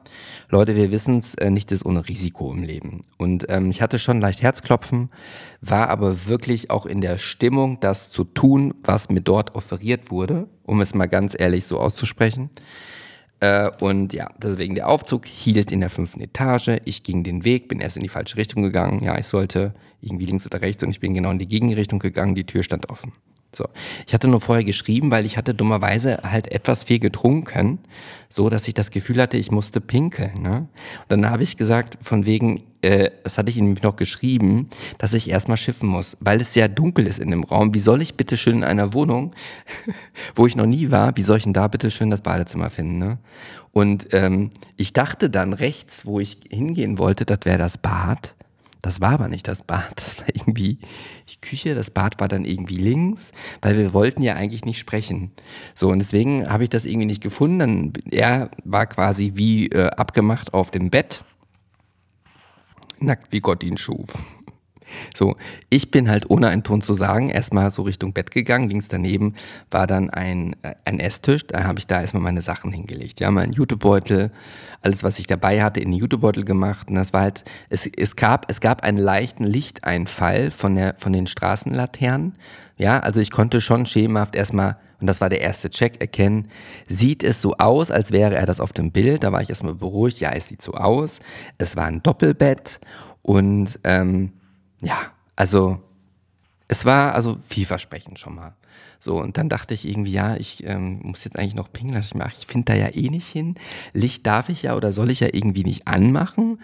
[0.50, 3.02] Leute, wir wissen es, äh, nichts ist ohne Risiko im Leben.
[3.16, 5.08] Und ähm, ich hatte schon leicht Herzklopfen,
[5.62, 10.46] war aber wirklich auch in der Stimmung, das zu tun, was mir dort offeriert wurde,
[10.64, 12.50] um es mal ganz ehrlich so auszusprechen.
[13.40, 16.80] Äh, und ja, deswegen der Aufzug hielt in der fünften Etage.
[16.84, 19.02] Ich ging den Weg, bin erst in die falsche Richtung gegangen.
[19.02, 22.34] Ja, ich sollte irgendwie links oder rechts und ich bin genau in die Gegenrichtung gegangen.
[22.34, 23.12] Die Tür stand offen.
[23.54, 23.66] So.
[24.06, 27.78] Ich hatte nur vorher geschrieben, weil ich hatte dummerweise halt etwas viel getrunken,
[28.28, 30.34] so dass ich das Gefühl hatte, ich musste pinkeln.
[30.40, 30.56] Ne?
[30.58, 30.68] Und
[31.08, 35.30] dann habe ich gesagt, von wegen, äh, das hatte ich ihm noch geschrieben, dass ich
[35.30, 37.74] erstmal schiffen muss, weil es sehr dunkel ist in dem Raum.
[37.74, 39.34] Wie soll ich bitte schön in einer Wohnung,
[40.34, 42.98] wo ich noch nie war, wie soll ich denn da bitte schön das Badezimmer finden?
[42.98, 43.18] Ne?
[43.72, 48.35] Und ähm, ich dachte dann rechts, wo ich hingehen wollte, das wäre das Bad.
[48.86, 50.78] Das war aber nicht das Bad, das war irgendwie
[51.28, 51.74] die Küche.
[51.74, 55.32] Das Bad war dann irgendwie links, weil wir wollten ja eigentlich nicht sprechen.
[55.74, 57.58] So, und deswegen habe ich das irgendwie nicht gefunden.
[57.58, 61.24] Dann, er war quasi wie äh, abgemacht auf dem Bett,
[63.00, 64.12] nackt wie Gott ihn schuf.
[65.16, 65.36] So,
[65.70, 68.68] ich bin halt ohne einen Ton zu sagen erstmal so Richtung Bett gegangen.
[68.68, 69.34] Links daneben
[69.70, 71.46] war dann ein, äh, ein Esstisch.
[71.46, 73.20] Da habe ich da erstmal meine Sachen hingelegt.
[73.20, 74.30] Ja, mein Jutebeutel,
[74.82, 76.88] alles, was ich dabei hatte, in den Jutebeutel gemacht.
[76.88, 81.14] Und das war halt, es, es, gab, es gab einen leichten Lichteinfall von, der, von
[81.14, 82.34] den Straßenlaternen.
[82.76, 86.48] Ja, also ich konnte schon schemenhaft erstmal, und das war der erste Check, erkennen,
[86.88, 89.24] sieht es so aus, als wäre er das auf dem Bild.
[89.24, 91.20] Da war ich erstmal beruhigt, ja, es sieht so aus.
[91.56, 92.80] Es war ein Doppelbett
[93.22, 94.32] und ähm,
[94.82, 94.98] ja,
[95.34, 95.80] also
[96.68, 98.54] es war also vielversprechend schon mal.
[98.98, 102.00] So, und dann dachte ich irgendwie, ja, ich ähm, muss jetzt eigentlich noch pingeln.
[102.00, 103.54] Ich, ach, ich finde da ja eh nicht hin.
[103.92, 106.58] Licht darf ich ja oder soll ich ja irgendwie nicht anmachen.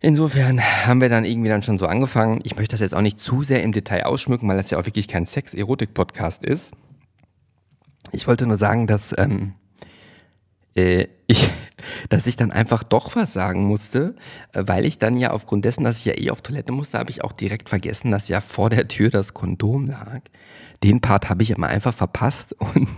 [0.00, 2.40] Insofern haben wir dann irgendwie dann schon so angefangen.
[2.44, 4.84] Ich möchte das jetzt auch nicht zu sehr im Detail ausschmücken, weil das ja auch
[4.84, 6.74] wirklich kein Sex-Erotik-Podcast ist.
[8.12, 9.54] Ich wollte nur sagen, dass ähm,
[10.74, 11.48] äh, ich,
[12.08, 14.16] dass ich dann einfach doch was sagen musste,
[14.52, 17.10] äh, weil ich dann ja aufgrund dessen, dass ich ja eh auf Toilette musste, habe
[17.10, 20.20] ich auch direkt vergessen, dass ja vor der Tür das Kondom lag.
[20.82, 22.88] Den Part habe ich immer einfach verpasst und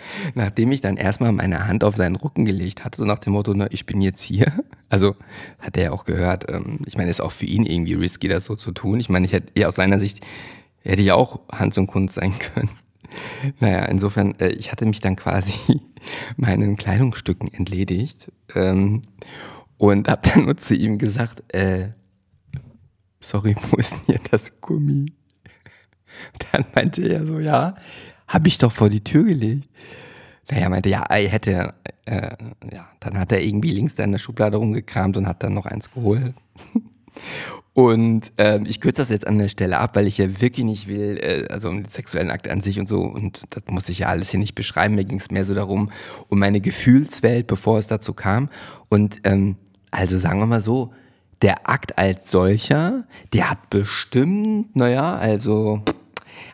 [0.34, 3.52] nachdem ich dann erstmal meine Hand auf seinen Rücken gelegt hatte, so nach dem Motto,
[3.54, 4.52] na, ich bin jetzt hier.
[4.88, 5.16] Also
[5.58, 8.44] hat er ja auch gehört, ähm, ich meine, ist auch für ihn irgendwie risky, das
[8.44, 9.00] so zu tun.
[9.00, 10.24] Ich meine, ich hätte eher aus seiner Sicht,
[10.82, 12.70] hätte ich auch Hans und Kunst sein können.
[13.60, 15.80] Naja, insofern, äh, ich hatte mich dann quasi
[16.36, 19.02] meinen Kleidungsstücken entledigt ähm,
[19.76, 21.90] und habe dann nur zu ihm gesagt, äh,
[23.20, 25.12] sorry, wo ist denn hier das Gummi?
[26.52, 27.76] Dann meinte er so, ja,
[28.26, 29.68] habe ich doch vor die Tür gelegt.
[30.50, 31.74] Naja, meinte, ja, er hätte,
[32.06, 32.36] äh,
[32.72, 35.66] ja, dann hat er irgendwie links da in der Schublade rumgekramt und hat dann noch
[35.66, 36.34] eins geholt.
[37.78, 40.88] Und ähm, ich kürze das jetzt an der Stelle ab, weil ich ja wirklich nicht
[40.88, 44.00] will, äh, also um den sexuellen Akt an sich und so, und das muss ich
[44.00, 44.96] ja alles hier nicht beschreiben.
[44.96, 45.92] Mir ging es mehr so darum,
[46.26, 48.48] um meine Gefühlswelt, bevor es dazu kam.
[48.88, 49.54] Und ähm,
[49.92, 50.92] also sagen wir mal so,
[51.40, 55.84] der Akt als solcher, der hat bestimmt, naja, also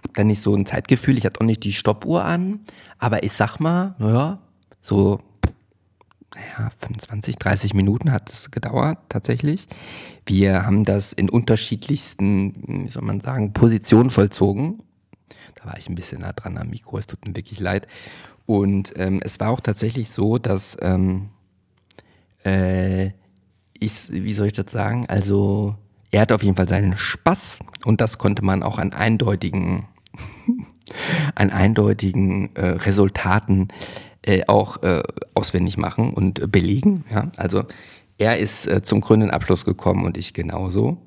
[0.02, 2.60] hab da nicht so ein Zeitgefühl, ich hatte auch nicht die Stoppuhr an,
[2.98, 4.40] aber ich sag mal, naja,
[4.82, 5.20] so
[6.34, 9.68] naja, 25, 30 Minuten hat es gedauert tatsächlich.
[10.26, 14.82] Wir haben das in unterschiedlichsten, wie soll man sagen, Positionen vollzogen.
[15.54, 17.86] Da war ich ein bisschen nah dran am Mikro, es tut mir wirklich leid.
[18.46, 21.30] Und ähm, es war auch tatsächlich so, dass ähm,
[22.44, 23.10] äh,
[23.78, 25.76] ich, wie soll ich das sagen, also
[26.10, 29.86] er hat auf jeden Fall seinen Spaß und das konnte man auch an eindeutigen,
[31.34, 33.68] an eindeutigen äh, Resultaten
[34.26, 35.02] äh, auch äh,
[35.34, 37.04] auswendig machen und äh, belegen.
[37.12, 37.30] Ja?
[37.36, 37.64] Also
[38.18, 41.02] er ist äh, zum grünen Abschluss gekommen und ich genauso.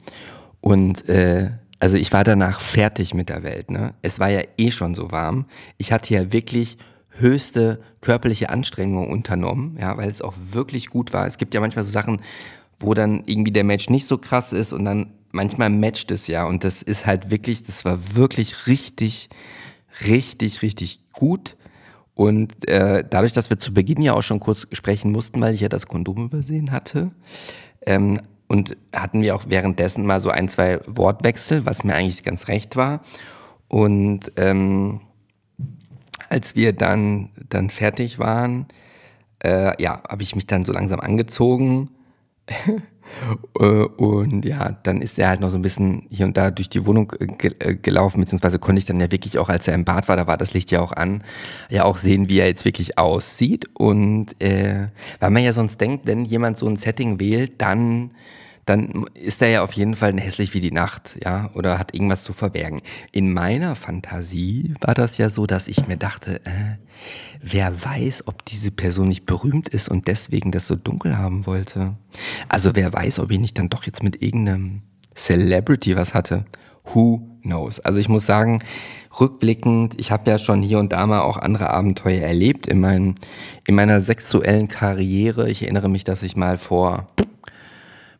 [0.61, 3.71] Und äh, also ich war danach fertig mit der Welt.
[3.71, 3.93] Ne?
[4.01, 5.45] Es war ja eh schon so warm.
[5.77, 6.77] Ich hatte ja wirklich
[7.09, 11.25] höchste körperliche Anstrengung unternommen, ja, weil es auch wirklich gut war.
[11.25, 12.21] Es gibt ja manchmal so Sachen,
[12.79, 16.45] wo dann irgendwie der Match nicht so krass ist und dann manchmal matcht es ja
[16.45, 19.29] und das ist halt wirklich, das war wirklich richtig,
[20.05, 21.57] richtig, richtig gut.
[22.17, 25.61] Und äh, dadurch, dass wir zu Beginn ja auch schon kurz sprechen mussten, weil ich
[25.61, 27.11] ja das Kondom übersehen hatte,
[27.85, 32.47] ähm, und hatten wir auch währenddessen mal so ein, zwei Wortwechsel, was mir eigentlich ganz
[32.47, 33.01] recht war.
[33.67, 35.01] Und ähm,
[36.29, 38.65] als wir dann, dann fertig waren,
[39.43, 41.91] äh, ja, habe ich mich dann so langsam angezogen
[43.53, 46.85] und ja, dann ist er halt noch so ein bisschen hier und da durch die
[46.85, 50.07] Wohnung äh, äh, gelaufen, beziehungsweise konnte ich dann ja wirklich auch, als er im Bad
[50.07, 51.23] war, da war das Licht ja auch an,
[51.69, 53.65] ja auch sehen, wie er jetzt wirklich aussieht.
[53.73, 54.87] Und äh,
[55.19, 58.11] weil man ja sonst denkt, wenn jemand so ein Setting wählt, dann
[58.67, 62.23] dann ist er ja auf jeden Fall hässlich wie die Nacht, ja, oder hat irgendwas
[62.23, 62.81] zu verbergen.
[63.13, 66.75] In meiner Fantasie war das ja so, dass ich mir dachte, äh,
[67.41, 71.95] wer weiß, ob diese Person nicht berühmt ist und deswegen das so dunkel haben wollte.
[72.49, 74.81] Also wer weiß, ob ich nicht dann doch jetzt mit irgendeinem
[75.15, 76.45] Celebrity was hatte.
[76.93, 77.79] Who knows?
[77.79, 78.61] Also ich muss sagen,
[79.17, 83.15] rückblickend, ich habe ja schon hier und da mal auch andere Abenteuer erlebt in, mein,
[83.65, 85.49] in meiner sexuellen Karriere.
[85.49, 87.07] Ich erinnere mich, dass ich mal vor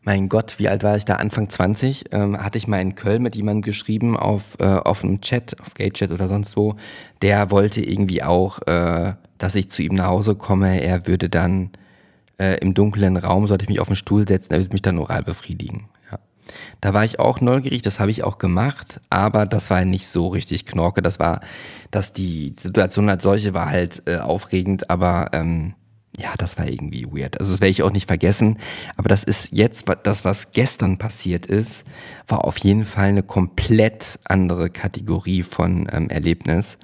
[0.02, 1.16] mein Gott, wie alt war ich da?
[1.16, 5.20] Anfang 20, ähm, hatte ich mal in Köln mit jemandem geschrieben auf, äh, auf einem
[5.20, 6.76] Chat, auf GateChat oder sonst wo.
[7.22, 10.82] Der wollte irgendwie auch, äh, dass ich zu ihm nach Hause komme.
[10.82, 11.70] Er würde dann
[12.38, 14.98] äh, im dunklen Raum, sollte ich mich auf den Stuhl setzen, er würde mich dann
[14.98, 15.88] oral befriedigen.
[16.10, 16.18] Ja.
[16.80, 20.28] Da war ich auch neugierig, das habe ich auch gemacht, aber das war nicht so
[20.28, 21.02] richtig Knorke.
[21.02, 21.40] Das war,
[21.90, 25.74] dass die Situation als solche war halt äh, aufregend, aber ähm,
[26.18, 27.38] ja, das war irgendwie weird.
[27.40, 28.58] Also das werde ich auch nicht vergessen.
[28.96, 31.84] Aber das ist jetzt, das, was gestern passiert ist,
[32.26, 36.76] war auf jeden Fall eine komplett andere Kategorie von ähm, Erlebnis.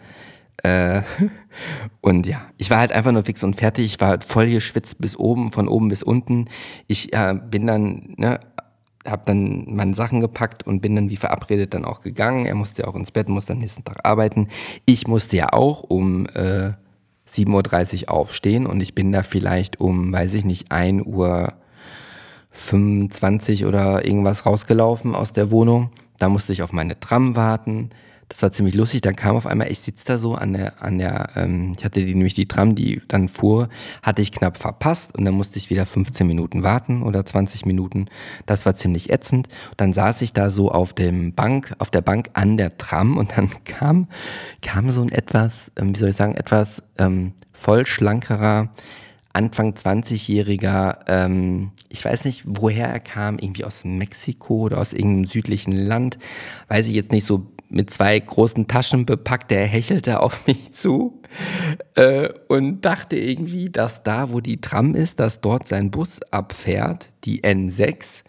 [0.62, 1.02] Äh,
[2.00, 3.86] und ja, ich war halt einfach nur fix und fertig.
[3.86, 6.48] Ich war halt voll geschwitzt bis oben, von oben bis unten.
[6.86, 8.38] Ich äh, bin dann, ne,
[9.04, 12.46] hab dann meine Sachen gepackt und bin dann wie verabredet dann auch gegangen.
[12.46, 14.48] Er musste ja auch ins Bett, musste am nächsten Tag arbeiten.
[14.86, 16.72] Ich musste ja auch um äh,
[17.34, 21.52] 7.30 Uhr aufstehen und ich bin da vielleicht um, weiß ich nicht, 1 Uhr
[22.50, 25.90] 25 oder irgendwas rausgelaufen aus der Wohnung.
[26.18, 27.90] Da musste ich auf meine Tram warten.
[28.28, 29.02] Das war ziemlich lustig.
[29.02, 32.04] Dann kam auf einmal, ich sitze da so an der, an der, ähm, ich hatte
[32.04, 33.68] die, nämlich die Tram, die dann fuhr,
[34.02, 38.06] hatte ich knapp verpasst und dann musste ich wieder 15 Minuten warten oder 20 Minuten.
[38.46, 39.48] Das war ziemlich ätzend.
[39.76, 43.36] Dann saß ich da so auf dem Bank, auf der Bank an der Tram und
[43.36, 44.08] dann kam,
[44.62, 48.70] kam so ein etwas, ähm, wie soll ich sagen, etwas ähm, voll schlankerer,
[49.34, 55.26] Anfang 20-jähriger, ähm, ich weiß nicht, woher er kam, irgendwie aus Mexiko oder aus irgendeinem
[55.26, 56.18] südlichen Land,
[56.68, 61.20] weiß ich jetzt nicht so mit zwei großen Taschen bepackt, der hechelte auf mich zu
[61.94, 67.10] äh, und dachte irgendwie, dass da, wo die Tram ist, dass dort sein Bus abfährt,
[67.24, 68.22] die N6.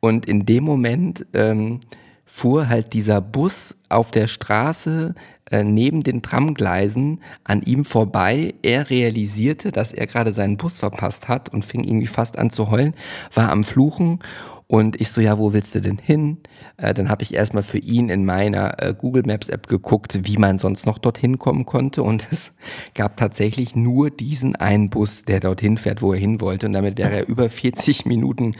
[0.00, 1.80] Und in dem Moment ähm,
[2.24, 5.14] fuhr halt dieser Bus auf der Straße
[5.50, 8.54] äh, neben den Tramgleisen an ihm vorbei.
[8.62, 12.70] Er realisierte, dass er gerade seinen Bus verpasst hat und fing irgendwie fast an zu
[12.70, 12.94] heulen,
[13.34, 14.20] war am Fluchen
[14.70, 16.40] und ich so, ja, wo willst du denn hin?
[16.76, 20.36] Äh, dann habe ich erstmal für ihn in meiner äh, Google Maps App geguckt, wie
[20.36, 22.02] man sonst noch dorthin kommen konnte.
[22.02, 22.52] Und es
[22.94, 26.66] gab tatsächlich nur diesen einen Bus, der dorthin fährt, wo er hin wollte.
[26.66, 28.56] Und damit wäre er über 40 Minuten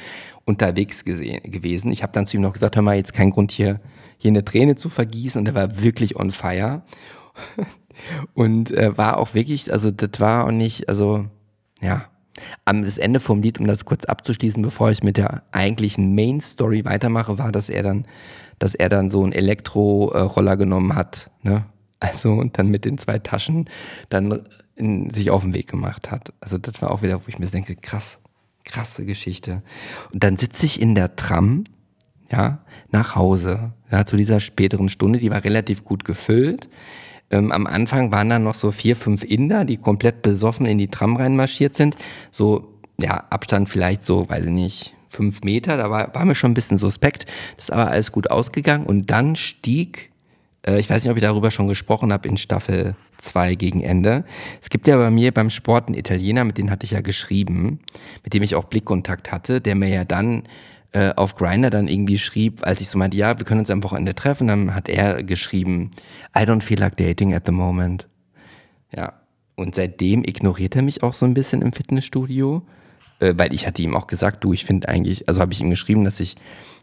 [0.47, 1.93] unterwegs gesehen, gewesen.
[1.93, 3.79] Ich habe dann zu ihm noch gesagt, hör mal, jetzt kein Grund hier,
[4.17, 5.39] hier eine Träne zu vergießen.
[5.39, 6.85] Und er war wirklich on fire.
[8.33, 11.27] Und äh, war auch wirklich, also das war auch nicht, also
[11.83, 12.07] ja,
[12.65, 16.85] am Ende vom Lied, um das kurz abzuschließen, bevor ich mit der eigentlichen Main Story
[16.85, 18.07] weitermache, war, dass er dann,
[18.59, 21.65] dass er dann so einen Elektro-Roller genommen hat, ne?
[22.01, 23.69] Also und dann mit den zwei Taschen
[24.09, 24.45] dann
[24.77, 26.33] in, sich auf den Weg gemacht hat.
[26.41, 28.19] Also das war auch wieder, wo ich mir denke, krass,
[28.65, 29.63] krasse Geschichte.
[30.13, 31.65] Und dann sitze ich in der Tram,
[32.31, 36.69] ja, nach Hause, ja, zu dieser späteren Stunde, die war relativ gut gefüllt.
[37.31, 40.89] Ähm, am Anfang waren dann noch so vier, fünf Inder, die komplett besoffen in die
[40.89, 41.97] Tram reinmarschiert sind.
[42.31, 45.77] So, ja, Abstand vielleicht so, weiß ich nicht, fünf Meter.
[45.77, 47.27] Da war, war mir schon ein bisschen suspekt.
[47.57, 48.87] Das ist aber alles gut ausgegangen.
[48.87, 50.11] Und dann stieg,
[50.67, 54.25] äh, ich weiß nicht, ob ich darüber schon gesprochen habe, in Staffel 2 gegen Ende.
[54.63, 57.81] Es gibt ja bei mir beim Sport einen Italiener, mit dem hatte ich ja geschrieben,
[58.25, 60.45] mit dem ich auch Blickkontakt hatte, der mir ja dann
[60.93, 63.83] äh, auf Grinder dann irgendwie schrieb, als ich so meinte, ja, wir können uns am
[63.83, 65.91] Wochenende treffen, dann hat er geschrieben,
[66.35, 68.09] I don't feel like dating at the moment.
[68.95, 69.13] Ja.
[69.55, 72.63] Und seitdem ignoriert er mich auch so ein bisschen im Fitnessstudio,
[73.19, 75.71] äh, weil ich hatte ihm auch gesagt, du, ich finde eigentlich, also habe ich ihm
[75.71, 76.37] geschrieben, dass ich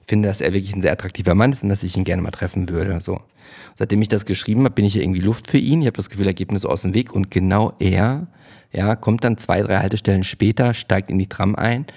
[0.05, 2.31] finde, dass er wirklich ein sehr attraktiver Mann ist und dass ich ihn gerne mal
[2.31, 2.99] treffen würde.
[3.01, 3.21] So.
[3.75, 5.81] Seitdem ich das geschrieben habe, bin ich ja irgendwie Luft für ihn.
[5.81, 8.27] Ich habe das Gefühl, Ergebnisse aus dem Weg und genau er,
[8.71, 11.87] ja, kommt dann zwei, drei Haltestellen später, steigt in die Tram ein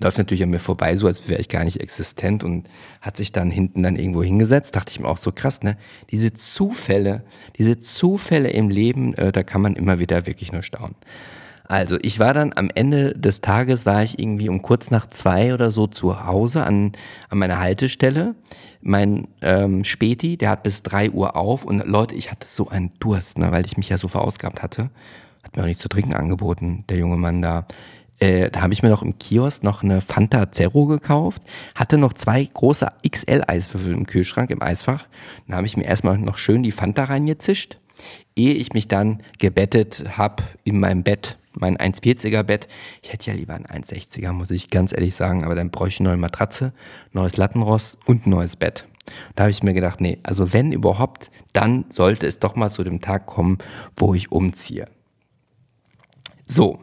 [0.00, 2.68] läuft natürlich an mir vorbei, so als wäre ich gar nicht existent und
[3.00, 4.74] hat sich dann hinten dann irgendwo hingesetzt.
[4.74, 5.76] Dachte ich mir auch so krass, ne?
[6.10, 7.22] Diese Zufälle,
[7.58, 10.96] diese Zufälle im Leben, äh, da kann man immer wieder wirklich nur staunen.
[11.66, 15.54] Also ich war dann am Ende des Tages, war ich irgendwie um kurz nach zwei
[15.54, 16.92] oder so zu Hause an,
[17.30, 18.34] an meiner Haltestelle.
[18.82, 22.92] Mein ähm, Späti, der hat bis drei Uhr auf und Leute, ich hatte so einen
[22.98, 24.90] Durst, ne, weil ich mich ja so verausgabt hatte.
[25.42, 27.66] Hat mir auch nichts zu trinken angeboten, der junge Mann da.
[28.18, 31.42] Äh, da habe ich mir noch im Kiosk noch eine Fanta Zero gekauft,
[31.74, 35.06] hatte noch zwei große XL-Eiswürfel im Kühlschrank, im Eisfach.
[35.46, 37.78] Dann habe ich mir erstmal noch schön die Fanta reingezischt,
[38.36, 42.68] ehe ich mich dann gebettet habe in meinem Bett, mein 1,40er Bett.
[43.02, 46.00] Ich hätte ja lieber ein 1,60er, muss ich ganz ehrlich sagen, aber dann bräuchte ich
[46.00, 46.72] eine neue Matratze,
[47.12, 48.86] neues Lattenrost und ein neues Bett.
[49.34, 52.84] Da habe ich mir gedacht, nee, also wenn überhaupt, dann sollte es doch mal zu
[52.84, 53.58] dem Tag kommen,
[53.96, 54.86] wo ich umziehe.
[56.46, 56.78] So,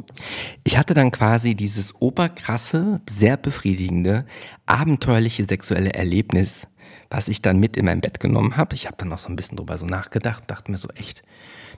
[0.64, 4.26] ich hatte dann quasi dieses oberkrasse, sehr befriedigende,
[4.66, 6.68] abenteuerliche sexuelle Erlebnis,
[7.10, 8.76] was ich dann mit in mein Bett genommen habe.
[8.76, 11.22] Ich habe dann noch so ein bisschen drüber so nachgedacht, dachte mir so echt,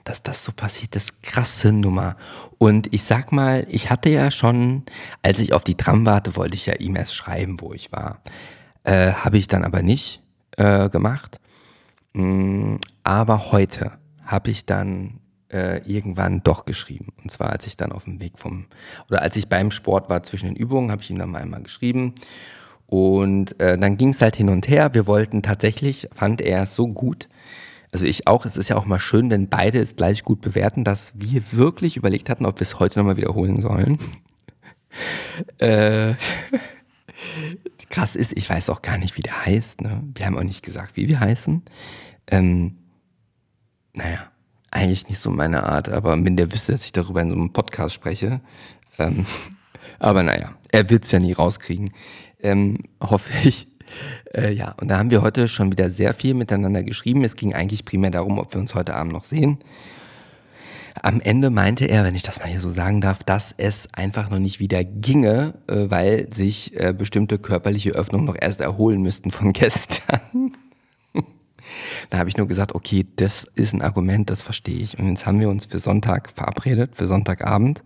[0.04, 2.16] dass das so passiert, das krasse Nummer.
[2.58, 4.84] Und ich sag mal, ich hatte ja schon,
[5.22, 8.20] als ich auf die Tram warte, wollte ich ja E-Mails schreiben, wo ich war.
[8.84, 10.22] Äh, habe ich dann aber nicht
[10.56, 11.40] äh, gemacht.
[12.12, 13.92] Mm, aber heute
[14.24, 15.20] habe ich dann
[15.54, 17.12] äh, irgendwann doch geschrieben.
[17.22, 18.66] Und zwar, als ich dann auf dem Weg vom,
[19.08, 21.62] oder als ich beim Sport war zwischen den Übungen, habe ich ihm dann mal einmal
[21.62, 22.14] geschrieben.
[22.86, 24.92] Und äh, dann ging es halt hin und her.
[24.92, 27.28] Wir wollten tatsächlich, fand er es so gut,
[27.92, 30.82] also ich auch, es ist ja auch mal schön, wenn beide es gleich gut bewerten,
[30.82, 33.98] dass wir wirklich überlegt hatten, ob wir es heute nochmal wiederholen sollen.
[35.58, 36.14] äh,
[37.90, 39.80] krass ist, ich weiß auch gar nicht, wie der heißt.
[39.80, 40.02] Ne?
[40.12, 41.62] Wir haben auch nicht gesagt, wie wir heißen.
[42.26, 42.78] Ähm,
[43.92, 44.28] naja,
[44.74, 47.52] eigentlich nicht so meine Art, aber wenn der wüsste, dass ich darüber in so einem
[47.52, 48.40] Podcast spreche.
[48.98, 49.26] Ähm,
[49.98, 51.90] aber naja, er wird es ja nie rauskriegen.
[52.42, 53.68] Ähm, hoffe ich.
[54.34, 57.24] Äh, ja, und da haben wir heute schon wieder sehr viel miteinander geschrieben.
[57.24, 59.58] Es ging eigentlich primär darum, ob wir uns heute Abend noch sehen.
[61.02, 64.30] Am Ende meinte er, wenn ich das mal hier so sagen darf, dass es einfach
[64.30, 69.30] noch nicht wieder ginge, äh, weil sich äh, bestimmte körperliche Öffnungen noch erst erholen müssten
[69.30, 70.52] von gestern.
[72.10, 74.98] Da habe ich nur gesagt, okay, das ist ein Argument, das verstehe ich.
[74.98, 77.82] Und jetzt haben wir uns für Sonntag verabredet, für Sonntagabend.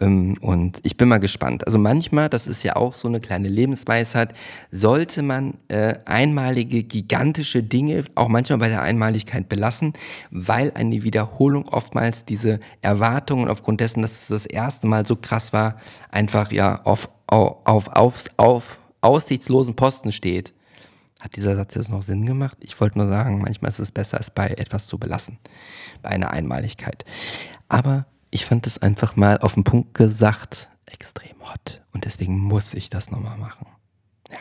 [0.00, 1.66] Ähm, und ich bin mal gespannt.
[1.66, 4.34] Also manchmal, das ist ja auch so eine kleine Lebensweisheit,
[4.70, 9.92] sollte man äh, einmalige, gigantische Dinge auch manchmal bei der Einmaligkeit belassen,
[10.30, 15.52] weil eine Wiederholung oftmals diese Erwartungen aufgrund dessen, dass es das erste Mal so krass
[15.52, 15.76] war,
[16.10, 20.53] einfach ja auf, auf, auf, auf, auf aussichtslosen Posten steht.
[21.24, 22.58] Hat dieser Satz jetzt noch Sinn gemacht?
[22.60, 25.38] Ich wollte nur sagen, manchmal ist es besser, es bei etwas zu belassen,
[26.02, 27.06] bei einer Einmaligkeit.
[27.66, 31.80] Aber ich fand es einfach mal auf den Punkt gesagt extrem hot.
[31.94, 33.66] Und deswegen muss ich das nochmal machen.
[34.30, 34.36] Ja.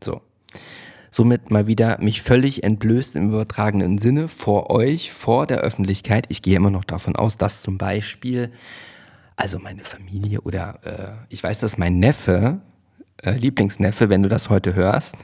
[0.00, 0.22] So.
[1.10, 6.26] Somit mal wieder mich völlig entblößt im übertragenen Sinne vor euch, vor der Öffentlichkeit.
[6.28, 8.52] Ich gehe immer noch davon aus, dass zum Beispiel,
[9.34, 12.60] also meine Familie oder äh, ich weiß, dass mein Neffe,
[13.24, 15.16] äh, Lieblingsneffe, wenn du das heute hörst,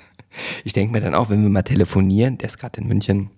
[0.65, 3.31] ich denke mir dann auch, wenn wir mal telefonieren, der ist gerade in München,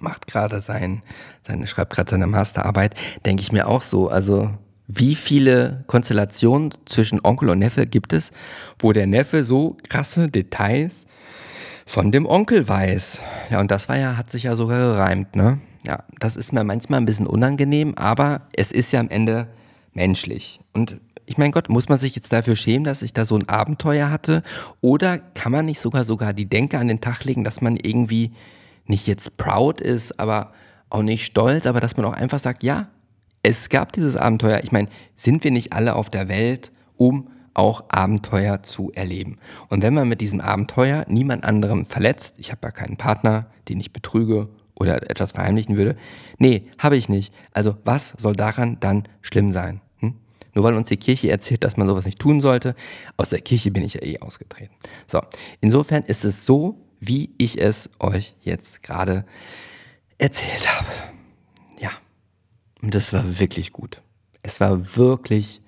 [0.00, 1.02] macht gerade sein,
[1.46, 4.52] seine, schreibt gerade seine Masterarbeit, denke ich mir auch so, also
[4.88, 8.30] wie viele Konstellationen zwischen Onkel und Neffe gibt es,
[8.78, 11.06] wo der Neffe so krasse Details
[11.86, 13.20] von dem Onkel weiß?
[13.50, 15.58] Ja, und das war ja, hat sich ja sogar gereimt, ne?
[15.84, 19.46] Ja, das ist mir manchmal ein bisschen unangenehm, aber es ist ja am Ende
[19.92, 20.60] menschlich.
[20.72, 23.48] Und ich mein Gott, muss man sich jetzt dafür schämen, dass ich da so ein
[23.48, 24.42] Abenteuer hatte?
[24.80, 28.32] Oder kann man nicht sogar sogar die Denke an den Tag legen, dass man irgendwie
[28.86, 30.52] nicht jetzt proud ist, aber
[30.88, 32.88] auch nicht stolz, aber dass man auch einfach sagt, ja,
[33.42, 34.60] es gab dieses Abenteuer.
[34.62, 39.38] Ich meine, sind wir nicht alle auf der Welt, um auch Abenteuer zu erleben?
[39.68, 43.80] Und wenn man mit diesem Abenteuer niemand anderem verletzt, ich habe ja keinen Partner, den
[43.80, 45.96] ich betrüge oder etwas verheimlichen würde,
[46.38, 47.32] nee, habe ich nicht.
[47.52, 49.80] Also was soll daran dann schlimm sein?
[50.56, 52.74] Nur weil uns die Kirche erzählt, dass man sowas nicht tun sollte,
[53.18, 54.74] aus der Kirche bin ich ja eh ausgetreten.
[55.06, 55.20] So,
[55.60, 59.26] insofern ist es so, wie ich es euch jetzt gerade
[60.16, 60.88] erzählt habe.
[61.78, 61.90] Ja,
[62.80, 64.00] und das war wirklich gut.
[64.42, 65.60] Es war wirklich,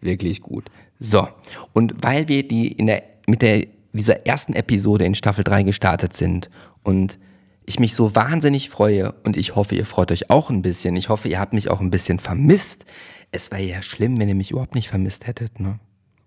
[0.00, 0.70] wirklich gut.
[0.98, 1.28] So,
[1.74, 6.14] und weil wir die in der, mit der, dieser ersten Episode in Staffel 3 gestartet
[6.14, 6.48] sind
[6.82, 7.18] und
[7.66, 10.96] ich mich so wahnsinnig freue und ich hoffe, ihr freut euch auch ein bisschen.
[10.96, 12.86] Ich hoffe, ihr habt mich auch ein bisschen vermisst.
[13.32, 15.78] Es wäre ja schlimm, wenn ihr mich überhaupt nicht vermisst hättet, ne?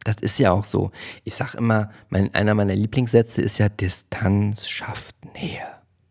[0.03, 0.91] Das ist ja auch so.
[1.23, 5.65] Ich sag immer, mein, einer meiner Lieblingssätze ist ja, Distanz schafft Nähe.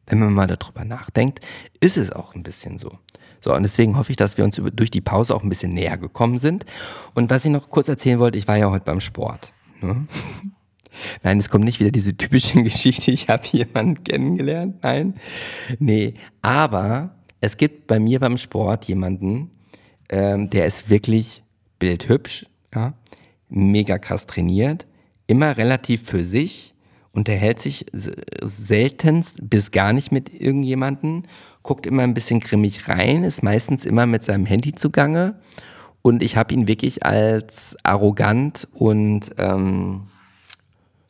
[0.06, 1.40] Wenn man mal darüber nachdenkt,
[1.80, 2.98] ist es auch ein bisschen so.
[3.40, 5.98] So, und deswegen hoffe ich, dass wir uns durch die Pause auch ein bisschen näher
[5.98, 6.64] gekommen sind.
[7.14, 9.52] Und was ich noch kurz erzählen wollte, ich war ja heute beim Sport.
[9.80, 10.06] Ne?
[11.22, 14.76] Nein, es kommt nicht wieder diese typische Geschichte, ich habe jemanden kennengelernt.
[14.82, 15.14] Nein.
[15.78, 19.50] Nee, aber es gibt bei mir beim Sport jemanden,
[20.12, 21.42] ähm, der ist wirklich
[21.78, 22.94] bildhübsch, ja,
[23.48, 24.86] mega krass trainiert,
[25.26, 26.74] immer relativ für sich,
[27.12, 27.86] unterhält sich
[28.42, 31.26] seltenst bis gar nicht mit irgendjemanden,
[31.62, 35.40] guckt immer ein bisschen grimmig rein, ist meistens immer mit seinem Handy zugange
[36.02, 40.08] und ich habe ihn wirklich als arrogant und ähm,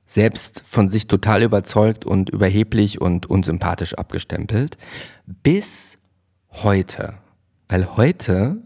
[0.06, 4.76] selbst von sich total überzeugt und überheblich und unsympathisch abgestempelt.
[5.26, 5.98] Bis
[6.50, 7.14] heute.
[7.68, 8.62] Weil heute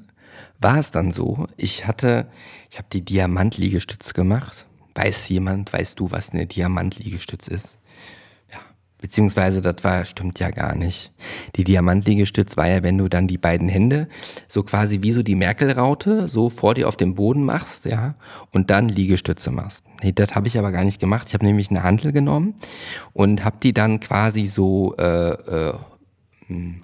[0.66, 2.26] war es dann so, ich hatte,
[2.72, 4.66] ich habe die Diamantliegestütz gemacht.
[4.96, 7.78] Weiß jemand, weißt du, was eine Diamantliegestütz ist?
[8.50, 8.58] Ja,
[8.98, 11.12] Beziehungsweise, das war, stimmt ja gar nicht.
[11.54, 14.08] Die Diamantliegestütz war ja, wenn du dann die beiden Hände
[14.48, 18.16] so quasi wie so die Merkel-Raute so vor dir auf dem Boden machst, ja,
[18.50, 19.84] und dann Liegestütze machst.
[20.02, 21.28] Nee, das habe ich aber gar nicht gemacht.
[21.28, 22.56] Ich habe nämlich eine Handel genommen
[23.12, 25.74] und habe die dann quasi so äh, äh,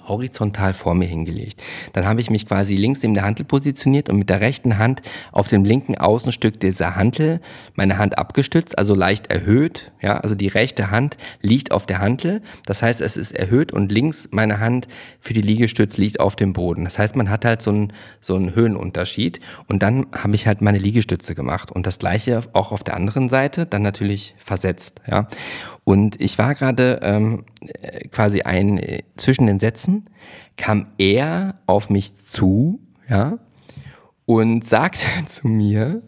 [0.09, 1.63] horizontal vor mir hingelegt.
[1.93, 5.03] Dann habe ich mich quasi links neben der Hantel positioniert und mit der rechten Hand
[5.31, 7.41] auf dem linken Außenstück dieser Hantel
[7.75, 9.93] meine Hand abgestützt, also leicht erhöht.
[10.01, 12.43] Ja, also die rechte Hand liegt auf der Hantel.
[12.67, 14.89] Das heißt, es ist erhöht und links meine Hand
[15.21, 16.85] für die Liegestütz liegt auf dem Boden.
[16.85, 19.41] Das heißt, man hat halt so einen, so einen Höhenunterschied.
[19.69, 23.29] Und dann habe ich halt meine Liegestütze gemacht und das gleiche auch auf der anderen
[23.29, 25.01] Seite, dann natürlich versetzt.
[25.07, 25.29] Ja,
[25.85, 27.45] und ich war gerade ähm,
[28.11, 30.09] quasi ein äh, zwischen den Sätzen
[30.57, 33.39] kam er auf mich zu, ja,
[34.26, 36.03] und sagte zu mir,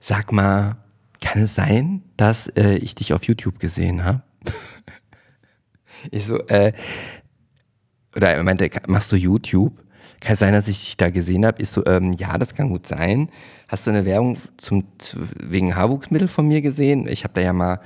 [0.00, 0.76] sag mal,
[1.20, 4.22] kann es sein, dass äh, ich dich auf YouTube gesehen habe?
[6.10, 6.72] ich so, äh,
[8.14, 9.84] oder er meinte, machst du YouTube?
[10.20, 11.62] Kann es sein, dass ich dich da gesehen habe?
[11.62, 13.30] Ich so, ähm, ja, das kann gut sein.
[13.68, 17.06] Hast du eine Werbung zum, wegen Haarwuchsmittel von mir gesehen?
[17.06, 17.80] Ich habe da ja mal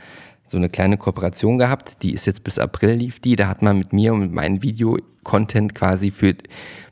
[0.52, 3.78] so eine kleine Kooperation gehabt, die ist jetzt bis April lief die, da hat man
[3.78, 6.34] mit mir und mit meinem Video-Content quasi für,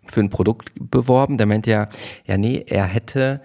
[0.07, 1.37] für ein Produkt beworben.
[1.37, 1.89] Da meinte er,
[2.25, 3.43] ja nee, er hätte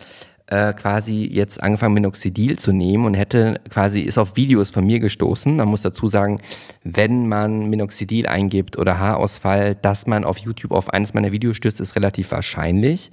[0.48, 5.02] äh, quasi jetzt angefangen Minoxidil zu nehmen und hätte quasi, ist auf Videos von mir
[5.02, 5.58] gestoßen.
[5.58, 6.40] Man muss dazu sagen,
[6.86, 11.82] wenn man Minoxidil eingibt oder Haarausfall, dass man auf YouTube auf eines meiner Videos stößt,
[11.82, 13.12] ist relativ wahrscheinlich.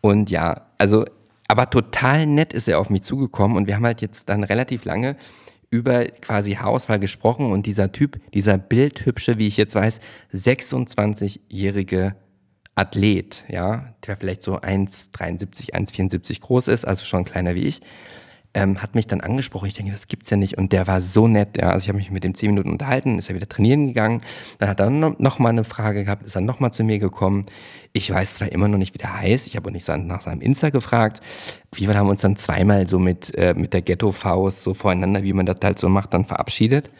[0.00, 1.06] Und ja, also,
[1.48, 4.84] aber total nett ist er auf mich zugekommen und wir haben halt jetzt dann relativ
[4.84, 5.16] lange
[5.70, 10.00] über quasi Haarausfall gesprochen und dieser Typ, dieser bildhübsche, wie ich jetzt weiß,
[10.32, 12.16] 26-jährige
[12.74, 17.80] Athlet, ja, der vielleicht so 1,73, 1,74 groß ist, also schon kleiner wie ich,
[18.56, 19.66] ähm, hat mich dann angesprochen.
[19.66, 20.56] Ich denke, das gibt's ja nicht.
[20.56, 21.58] Und der war so nett.
[21.58, 21.70] Ja.
[21.70, 24.22] Also ich habe mich mit dem zehn Minuten unterhalten, ist er wieder trainieren gegangen.
[24.58, 27.46] Dann hat er noch mal eine Frage gehabt, ist dann noch mal zu mir gekommen.
[27.92, 29.46] Ich weiß zwar immer noch nicht, wie der heißt.
[29.46, 31.20] Ich habe auch nicht nach seinem Insta gefragt.
[31.70, 34.72] Auf jeden Fall haben wir uns dann zweimal so mit, äh, mit der Ghetto-Faust so
[34.72, 36.90] voreinander, wie man das halt so macht, dann verabschiedet.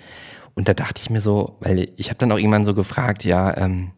[0.54, 3.56] Und da dachte ich mir so, weil ich habe dann auch irgendwann so gefragt, ja,
[3.56, 3.92] ähm,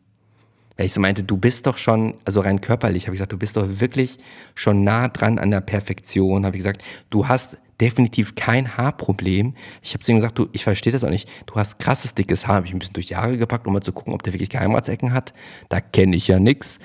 [0.79, 3.37] weil ich so meinte, du bist doch schon, also rein körperlich, habe ich gesagt, du
[3.37, 4.19] bist doch wirklich
[4.55, 6.47] schon nah dran an der Perfektion.
[6.47, 9.55] Habe ich gesagt, du hast definitiv kein Haarproblem.
[9.83, 11.29] Ich habe zu ihm gesagt, du, ich verstehe das auch nicht.
[11.47, 12.57] Du hast krasses dickes Haar.
[12.57, 14.51] Habe ich ein bisschen durch die Haare gepackt, um mal zu gucken, ob der wirklich
[14.51, 15.35] Geheimratsecken hat.
[15.69, 16.79] Da kenne ich ja nix.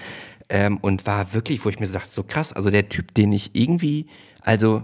[0.50, 2.52] Ähm, und war wirklich, wo ich mir so dachte, so krass.
[2.52, 4.08] Also der Typ, den ich irgendwie,
[4.42, 4.84] also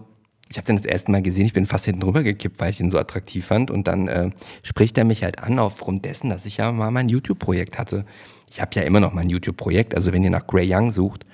[0.50, 2.80] ich habe den das erste Mal gesehen, ich bin fast hinten rüber gekippt, weil ich
[2.80, 3.70] ihn so attraktiv fand.
[3.70, 4.32] Und dann äh,
[4.64, 8.06] spricht er mich halt an aufgrund dessen, dass ich ja mal mein YouTube-Projekt hatte.
[8.50, 11.26] Ich habe ja immer noch mein YouTube-Projekt, also wenn ihr nach Grey Young sucht,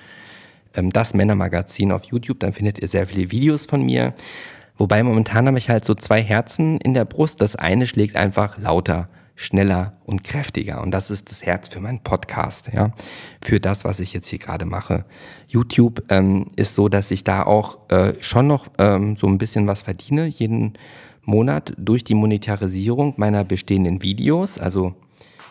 [0.76, 4.14] ähm, das Männermagazin auf YouTube, dann findet ihr sehr viele Videos von mir.
[4.78, 7.40] Wobei momentan habe ich halt so zwei Herzen in der Brust.
[7.40, 10.82] Das eine schlägt einfach lauter, schneller und kräftiger.
[10.82, 12.92] Und das ist das Herz für meinen Podcast, ja.
[13.44, 15.06] Für das, was ich jetzt hier gerade mache.
[15.48, 19.68] YouTube ähm, ist so, dass ich da auch äh, schon noch ähm, so ein bisschen
[19.68, 20.74] was verdiene, jeden
[21.24, 24.58] Monat durch die Monetarisierung meiner bestehenden Videos.
[24.58, 24.96] Also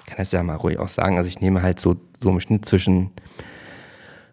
[0.07, 1.19] kann das ja mal ruhig auch sagen.
[1.19, 3.11] Also ich nehme halt so, so im Schnitt zwischen,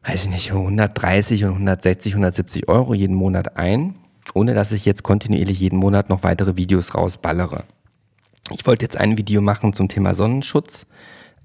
[0.03, 3.95] weiß ich nicht, 130 und 160, 170 Euro jeden Monat ein,
[4.33, 7.65] ohne dass ich jetzt kontinuierlich jeden Monat noch weitere Videos rausballere.
[8.53, 10.85] Ich wollte jetzt ein Video machen zum Thema Sonnenschutz,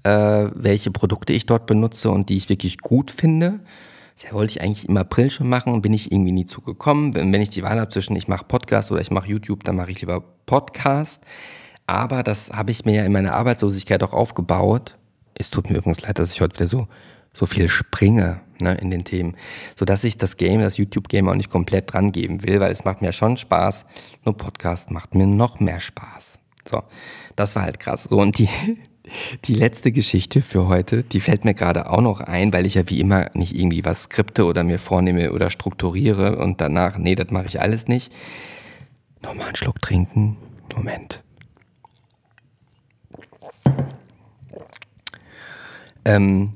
[0.03, 0.09] äh,
[0.53, 3.61] welche Produkte ich dort benutze und die ich wirklich gut finde.
[4.21, 7.13] Das wollte ich eigentlich im April schon machen, bin ich irgendwie nie zugekommen.
[7.13, 9.75] Wenn, wenn ich die Wahl habe zwischen ich mache Podcast oder ich mache YouTube, dann
[9.75, 11.23] mache ich lieber Podcast.
[11.85, 14.97] Aber das habe ich mir ja in meiner Arbeitslosigkeit auch aufgebaut.
[15.35, 16.87] Es tut mir übrigens leid, dass ich heute wieder so,
[17.33, 19.37] so viel springe ne, in den Themen,
[19.77, 23.01] sodass ich das Game, das YouTube-Game auch nicht komplett dran geben will, weil es macht
[23.01, 23.85] mir schon Spaß.
[24.25, 26.39] Nur Podcast macht mir noch mehr Spaß.
[26.69, 26.83] So,
[27.35, 28.03] das war halt krass.
[28.03, 28.49] So, und die,
[29.45, 32.89] die letzte Geschichte für heute, die fällt mir gerade auch noch ein, weil ich ja
[32.89, 37.31] wie immer nicht irgendwie was skripte oder mir vornehme oder strukturiere und danach, nee, das
[37.31, 38.11] mache ich alles nicht.
[39.21, 40.37] Nochmal einen Schluck trinken.
[40.75, 41.23] Moment.
[46.05, 46.53] Ähm,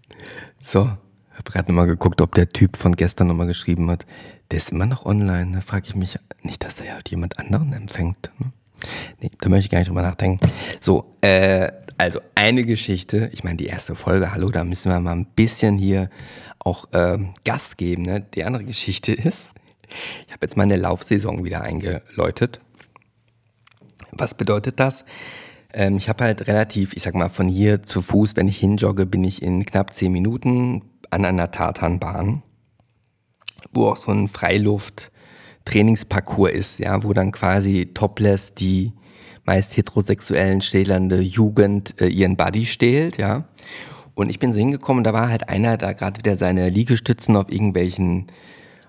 [0.60, 4.06] so, habe gerade nochmal geguckt, ob der Typ von gestern nochmal geschrieben hat.
[4.50, 5.50] Der ist immer noch online.
[5.50, 5.62] Da ne?
[5.62, 8.30] frage ich mich nicht, dass da ja jemand anderen empfängt.
[8.38, 8.52] Ne?
[9.20, 10.44] Nee, da möchte ich gar nicht drüber nachdenken.
[10.80, 13.30] So, äh, also eine Geschichte.
[13.32, 16.10] Ich meine, die erste Folge, hallo, da müssen wir mal ein bisschen hier
[16.58, 18.02] auch äh, Gas geben.
[18.02, 18.26] Ne?
[18.34, 19.50] Die andere Geschichte ist,
[20.26, 22.60] ich habe jetzt meine Laufsaison wieder eingeläutet.
[24.10, 25.04] Was bedeutet das?
[25.72, 29.06] Ähm, ich habe halt relativ, ich sag mal, von hier zu Fuß, wenn ich hinjogge,
[29.06, 32.42] bin ich in knapp zehn Minuten an einer Tatanbahn,
[33.72, 35.11] wo auch so ein Freiluft
[35.64, 38.92] Trainingsparcours ist, ja, wo dann quasi topless die
[39.44, 43.44] meist heterosexuellen stählernde Jugend äh, ihren Buddy stehlt, ja.
[44.14, 47.50] Und ich bin so hingekommen, da war halt einer, da gerade wieder seine Liegestützen auf
[47.50, 48.26] irgendwelchen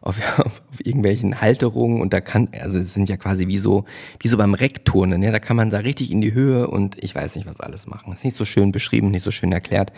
[0.03, 3.85] auf, auf, irgendwelchen Halterungen und da kann, also es sind ja quasi wie so,
[4.19, 7.15] wie so beim Reckturnen, ja, da kann man da richtig in die Höhe und ich
[7.15, 8.13] weiß nicht, was alles machen.
[8.13, 9.93] Ist nicht so schön beschrieben, nicht so schön erklärt.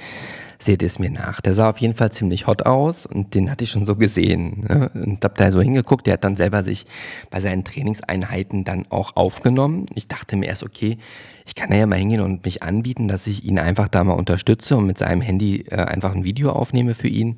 [0.58, 1.42] Seht es mir nach.
[1.42, 4.62] Der sah auf jeden Fall ziemlich hot aus und den hatte ich schon so gesehen.
[4.68, 4.90] Ne?
[4.94, 6.86] Und hab da so hingeguckt, der hat dann selber sich
[7.30, 9.86] bei seinen Trainingseinheiten dann auch aufgenommen.
[9.96, 10.98] Ich dachte mir erst, okay,
[11.46, 14.78] ich kann ja mal hingehen und mich anbieten, dass ich ihn einfach da mal unterstütze
[14.78, 17.36] und mit seinem Handy äh, einfach ein Video aufnehme für ihn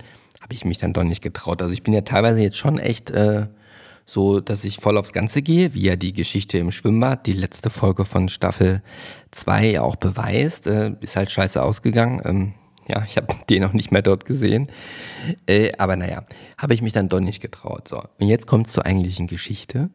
[0.48, 1.62] habe ich mich dann doch nicht getraut.
[1.62, 3.48] Also ich bin ja teilweise jetzt schon echt äh,
[4.06, 7.70] so, dass ich voll aufs Ganze gehe, wie ja die Geschichte im Schwimmbad, die letzte
[7.70, 8.82] Folge von Staffel
[9.32, 10.66] 2 ja auch beweist.
[10.68, 12.22] Äh, ist halt scheiße ausgegangen.
[12.24, 12.54] Ähm,
[12.88, 14.68] ja, ich habe den noch nicht mehr dort gesehen.
[15.46, 16.24] Äh, aber naja,
[16.58, 17.88] habe ich mich dann doch nicht getraut.
[17.88, 19.90] So, und jetzt kommt es zur eigentlichen Geschichte.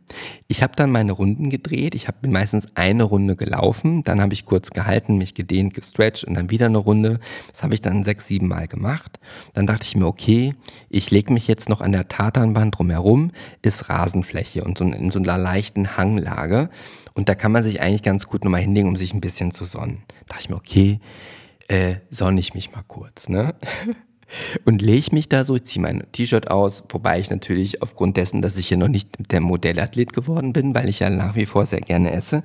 [0.49, 1.95] Ich habe dann meine Runden gedreht.
[1.95, 4.05] Ich habe meistens eine Runde gelaufen.
[4.05, 7.19] Dann habe ich kurz gehalten, mich gedehnt, gestretcht und dann wieder eine Runde.
[7.51, 9.19] Das habe ich dann sechs, sieben Mal gemacht.
[9.55, 10.55] Dann dachte ich mir, okay,
[10.89, 13.33] ich lege mich jetzt noch an der Tatanbahn drumherum,
[13.63, 16.69] ist Rasenfläche und so in so einer leichten Hanglage.
[17.15, 19.65] Und da kann man sich eigentlich ganz gut nochmal hinlegen, um sich ein bisschen zu
[19.65, 20.03] sonnen.
[20.27, 21.01] Da dachte ich mir, okay,
[21.69, 23.55] äh, sonne ich mich mal kurz, ne?
[24.65, 28.43] Und lege mich da so, ich ziehe mein T-Shirt aus, wobei ich natürlich aufgrund dessen,
[28.43, 31.67] dass ich hier noch nicht der Modellathlet geworden bin, weil ich ja nach wie vor
[31.67, 32.43] sehr gerne esse,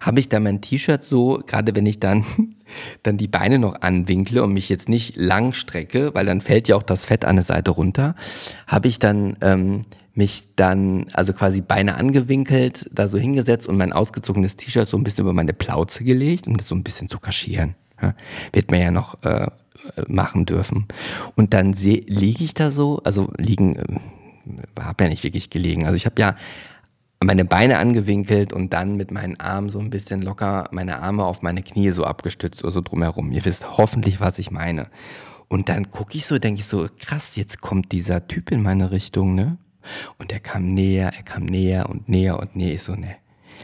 [0.00, 2.24] habe ich da mein T-Shirt so, gerade wenn ich dann,
[3.02, 6.76] dann die Beine noch anwinkle und mich jetzt nicht lang strecke, weil dann fällt ja
[6.76, 8.14] auch das Fett an der Seite runter,
[8.66, 9.82] habe ich dann ähm,
[10.14, 15.02] mich dann, also quasi Beine angewinkelt, da so hingesetzt und mein ausgezogenes T-Shirt so ein
[15.02, 17.74] bisschen über meine Plauze gelegt, um das so ein bisschen zu kaschieren.
[18.02, 18.14] Ja,
[18.52, 19.46] wird man ja noch äh,
[20.08, 20.86] machen dürfen.
[21.34, 25.84] Und dann liege ich da so, also liegen, äh, habe ja nicht wirklich gelegen.
[25.84, 26.36] Also ich habe ja
[27.22, 31.42] meine Beine angewinkelt und dann mit meinen Armen so ein bisschen locker meine Arme auf
[31.42, 33.32] meine Knie so abgestützt oder so drumherum.
[33.32, 34.88] Ihr wisst hoffentlich, was ich meine.
[35.48, 38.90] Und dann gucke ich so, denke ich so, krass, jetzt kommt dieser Typ in meine
[38.90, 39.58] Richtung, ne?
[40.18, 42.74] Und er kam näher, er kam näher und näher und näher.
[42.74, 43.16] Ich so, ne,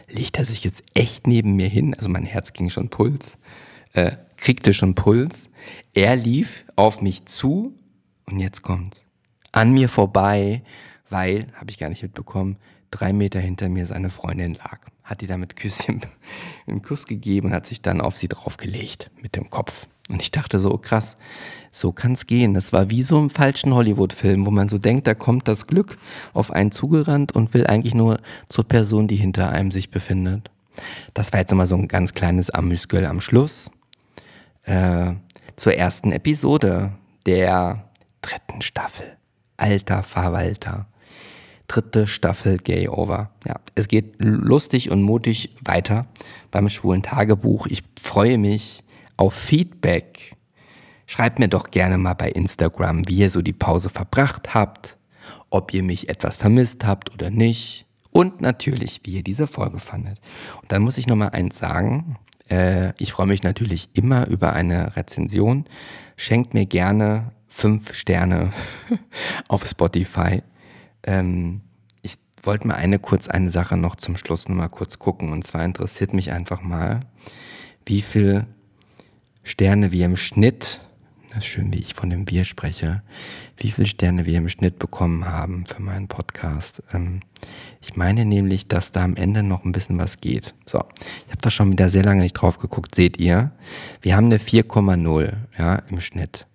[0.09, 1.95] legt er sich jetzt echt neben mir hin?
[1.95, 3.39] Also mein Herz ging schon Puls
[3.93, 5.49] äh, kriegte schon Puls.
[5.93, 7.75] Er lief auf mich zu
[8.27, 9.05] und jetzt kommt's.
[9.53, 10.63] An mir vorbei,
[11.09, 12.57] weil, habe ich gar nicht mitbekommen,
[12.91, 14.81] drei Meter hinter mir seine Freundin lag.
[15.03, 16.01] Hat die damit Küsschen
[16.67, 19.87] einen Kuss gegeben und hat sich dann auf sie draufgelegt mit dem Kopf.
[20.09, 21.17] Und ich dachte so, krass,
[21.71, 22.55] so kann's gehen.
[22.55, 25.99] Das war wie so im falschen Hollywood-Film, wo man so denkt, da kommt das Glück
[26.33, 28.19] auf einen zugerannt und will eigentlich nur
[28.49, 30.51] zur Person, die hinter einem sich befindet.
[31.15, 33.71] Das war jetzt nochmal so ein ganz kleines Amüsgöl am Schluss
[34.65, 35.13] äh,
[35.57, 36.93] zur ersten Episode
[37.27, 37.91] der
[38.23, 39.17] dritten Staffel.
[39.57, 40.87] Alter Verwalter.
[41.69, 43.31] Dritte Staffel Gay Over.
[43.47, 46.07] Ja, es geht lustig und mutig weiter
[46.51, 47.67] beim schwulen Tagebuch.
[47.67, 48.83] Ich freue mich
[49.17, 50.37] auf Feedback.
[51.07, 54.97] Schreibt mir doch gerne mal bei Instagram, wie ihr so die Pause verbracht habt,
[55.51, 60.21] ob ihr mich etwas vermisst habt oder nicht und natürlich, wie ihr diese Folge fandet.
[60.63, 62.17] Und dann muss ich noch mal eins sagen.
[62.51, 65.65] Äh, ich freue mich natürlich immer über eine Rezension.
[66.17, 68.53] Schenkt mir gerne fünf Sterne
[69.49, 70.43] auf Spotify.
[71.03, 71.63] Ähm,
[72.03, 75.33] ich wollte mal eine kurz eine Sache noch zum Schluss noch mal kurz gucken.
[75.33, 77.01] Und zwar interessiert mich einfach mal,
[77.87, 78.47] wie viel
[79.43, 80.81] Sterne wir im Schnitt
[81.31, 83.03] das ist schön, wie ich von dem Wir spreche,
[83.57, 86.83] wie viele Sterne wir im Schnitt bekommen haben für meinen Podcast.
[86.93, 87.21] Ähm,
[87.81, 90.55] ich meine nämlich, dass da am Ende noch ein bisschen was geht.
[90.67, 90.81] So,
[91.27, 93.53] ich habe da schon wieder sehr lange nicht drauf geguckt, seht ihr.
[94.03, 96.47] Wir haben eine 4,0 ja, im Schnitt.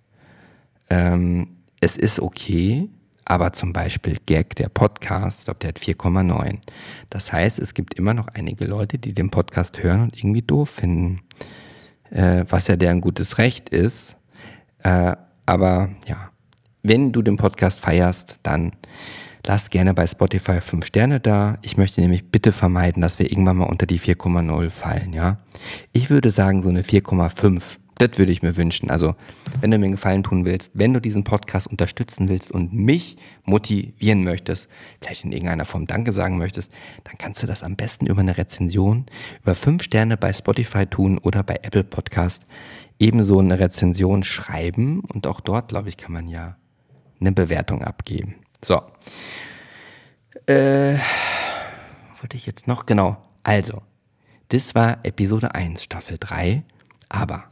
[0.90, 2.88] Ähm, es ist okay,
[3.24, 6.60] aber zum Beispiel Gag, der Podcast, ich glaube, der hat 4,9.
[7.10, 10.68] Das heißt, es gibt immer noch einige Leute, die den Podcast hören und irgendwie doof
[10.68, 11.22] finden.
[12.10, 14.16] Äh, was ja deren gutes Recht ist.
[14.82, 15.16] Äh,
[15.46, 16.30] aber ja,
[16.82, 18.72] wenn du den Podcast feierst, dann
[19.44, 21.58] lass gerne bei Spotify 5 Sterne da.
[21.62, 25.38] Ich möchte nämlich bitte vermeiden, dass wir irgendwann mal unter die 4,0 fallen, ja.
[25.92, 27.62] Ich würde sagen, so eine 4,5.
[27.98, 28.90] Das würde ich mir wünschen.
[28.90, 29.14] Also,
[29.60, 33.16] wenn du mir einen Gefallen tun willst, wenn du diesen Podcast unterstützen willst und mich
[33.44, 34.68] motivieren möchtest,
[35.00, 36.70] vielleicht in irgendeiner Form Danke sagen möchtest,
[37.04, 39.06] dann kannst du das am besten über eine Rezension,
[39.42, 42.42] über 5 Sterne bei Spotify tun oder bei Apple Podcast
[42.98, 46.56] ebenso eine Rezension schreiben und auch dort, glaube ich, kann man ja
[47.20, 48.34] eine Bewertung abgeben.
[48.64, 48.82] So.
[50.46, 50.98] Äh,
[52.20, 52.86] wollte ich jetzt noch?
[52.86, 53.16] Genau.
[53.42, 53.82] Also,
[54.48, 56.62] das war Episode 1, Staffel 3,
[57.08, 57.44] aber,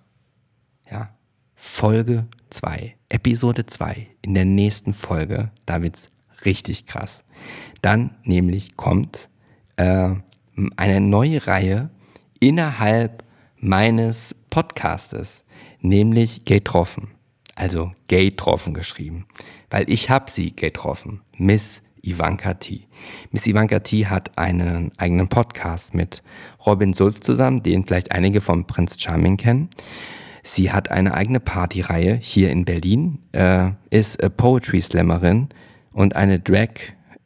[0.90, 1.10] ja,
[1.54, 6.10] Folge 2, Episode 2, in der nächsten Folge, da wird's
[6.44, 7.24] richtig krass.
[7.82, 9.28] Dann nämlich kommt
[9.76, 10.10] äh,
[10.76, 11.90] eine neue Reihe
[12.40, 13.24] innerhalb
[13.56, 15.42] meines Podcastes,
[15.80, 17.08] nämlich getroffen.
[17.56, 19.26] Also getroffen geschrieben,
[19.68, 22.86] weil ich habe sie getroffen, Miss Ivanka T.
[23.32, 26.22] Miss Ivanka T hat einen eigenen Podcast mit
[26.64, 29.70] Robin Sulf zusammen, den vielleicht einige vom Prinz Charming kennen.
[30.44, 35.48] Sie hat eine eigene Partyreihe hier in Berlin, äh, ist Poetry Slammerin
[35.90, 36.70] und eine Drag,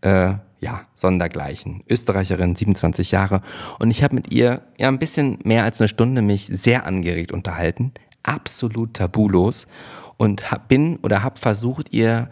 [0.00, 1.82] äh, ja, Sondergleichen.
[1.88, 3.42] Österreicherin, 27 Jahre.
[3.78, 7.32] Und ich habe mit ihr ja ein bisschen mehr als eine Stunde mich sehr angeregt
[7.32, 7.92] unterhalten.
[8.22, 9.66] Absolut tabulos
[10.18, 12.28] und hab, bin oder habe versucht, ihr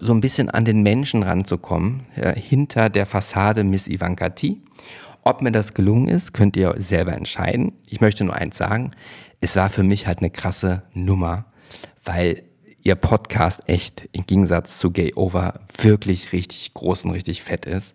[0.00, 4.58] so ein bisschen an den Menschen ranzukommen, äh, hinter der Fassade Miss Ivanka T.
[5.24, 7.72] Ob mir das gelungen ist, könnt ihr selber entscheiden.
[7.86, 8.90] Ich möchte nur eins sagen,
[9.40, 11.46] es war für mich halt eine krasse Nummer,
[12.04, 12.42] weil
[12.82, 17.94] ihr Podcast echt im Gegensatz zu Gay Over wirklich richtig groß und richtig fett ist.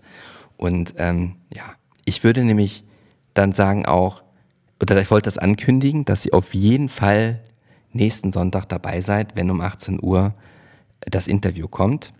[0.55, 1.73] Und ähm, ja,
[2.05, 2.83] ich würde nämlich
[3.33, 4.23] dann sagen auch,
[4.81, 7.43] oder ich wollte das ankündigen, dass sie auf jeden Fall
[7.91, 10.33] nächsten Sonntag dabei seid, wenn um 18 Uhr
[11.01, 12.13] das Interview kommt.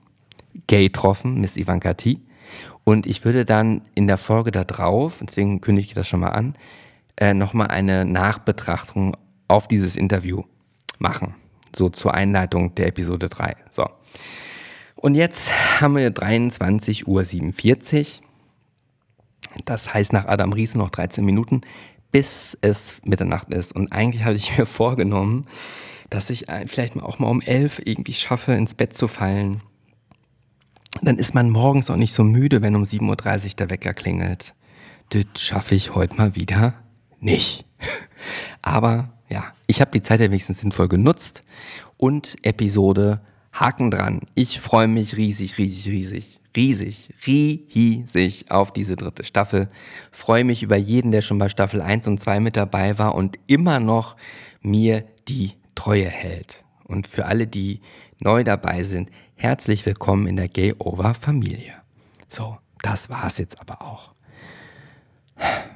[0.68, 2.20] Gay getroffen, Miss Ivanka T.
[2.84, 6.30] Und ich würde dann in der Folge da drauf, deswegen kündige ich das schon mal
[6.30, 6.56] an,
[7.18, 9.16] äh, nochmal eine Nachbetrachtung
[9.48, 10.44] auf dieses Interview
[10.98, 11.36] machen.
[11.78, 13.56] So zur Einleitung der Episode 3.
[13.70, 13.86] So.
[14.96, 18.24] Und jetzt haben wir 23.47 Uhr.
[19.66, 21.62] Das heißt nach Adam Ries noch 13 Minuten
[22.12, 23.74] bis es Mitternacht ist.
[23.74, 25.46] Und eigentlich hatte ich mir vorgenommen,
[26.10, 29.62] dass ich äh, vielleicht auch mal um elf irgendwie schaffe, ins Bett zu fallen.
[31.02, 34.56] Dann ist man morgens auch nicht so müde, wenn um 7.30 Uhr der Wecker klingelt.
[35.10, 36.74] Das schaffe ich heute mal wieder
[37.20, 37.66] nicht.
[38.62, 41.44] Aber ja, ich habe die Zeit ja wenigstens sinnvoll genutzt
[41.98, 43.22] und Episode
[43.52, 44.22] Haken dran.
[44.36, 49.70] Ich freue mich riesig, riesig, riesig riesig, riesig auf diese dritte Staffel.
[50.12, 53.38] Freue mich über jeden, der schon bei Staffel 1 und 2 mit dabei war und
[53.48, 54.18] immer noch
[54.62, 56.66] mir die Treue hält.
[56.84, 57.82] Und für alle, die
[58.20, 61.76] neu dabei sind, herzlich willkommen in der Gay Over Familie.
[62.28, 64.14] So, das war's jetzt aber auch.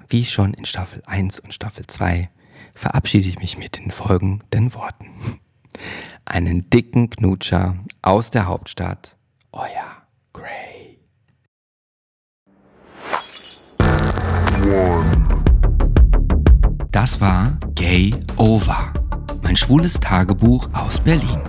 [0.10, 2.30] Wie schon in Staffel 1 und Staffel 2
[2.74, 5.40] verabschiede ich mich mit den folgenden Worten.
[6.26, 9.18] Einen dicken Knutscher aus der Hauptstadt,
[9.52, 10.04] euer
[10.34, 11.00] Gray.
[16.92, 18.94] Das war Gay Over,
[19.44, 21.42] mein schwules Tagebuch aus Berlin.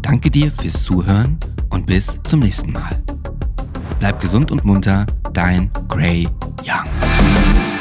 [0.00, 1.38] Danke dir fürs Zuhören
[1.70, 3.02] und bis zum nächsten Mal.
[3.98, 6.28] Bleib gesund und munter, dein Gray
[6.62, 7.73] Young.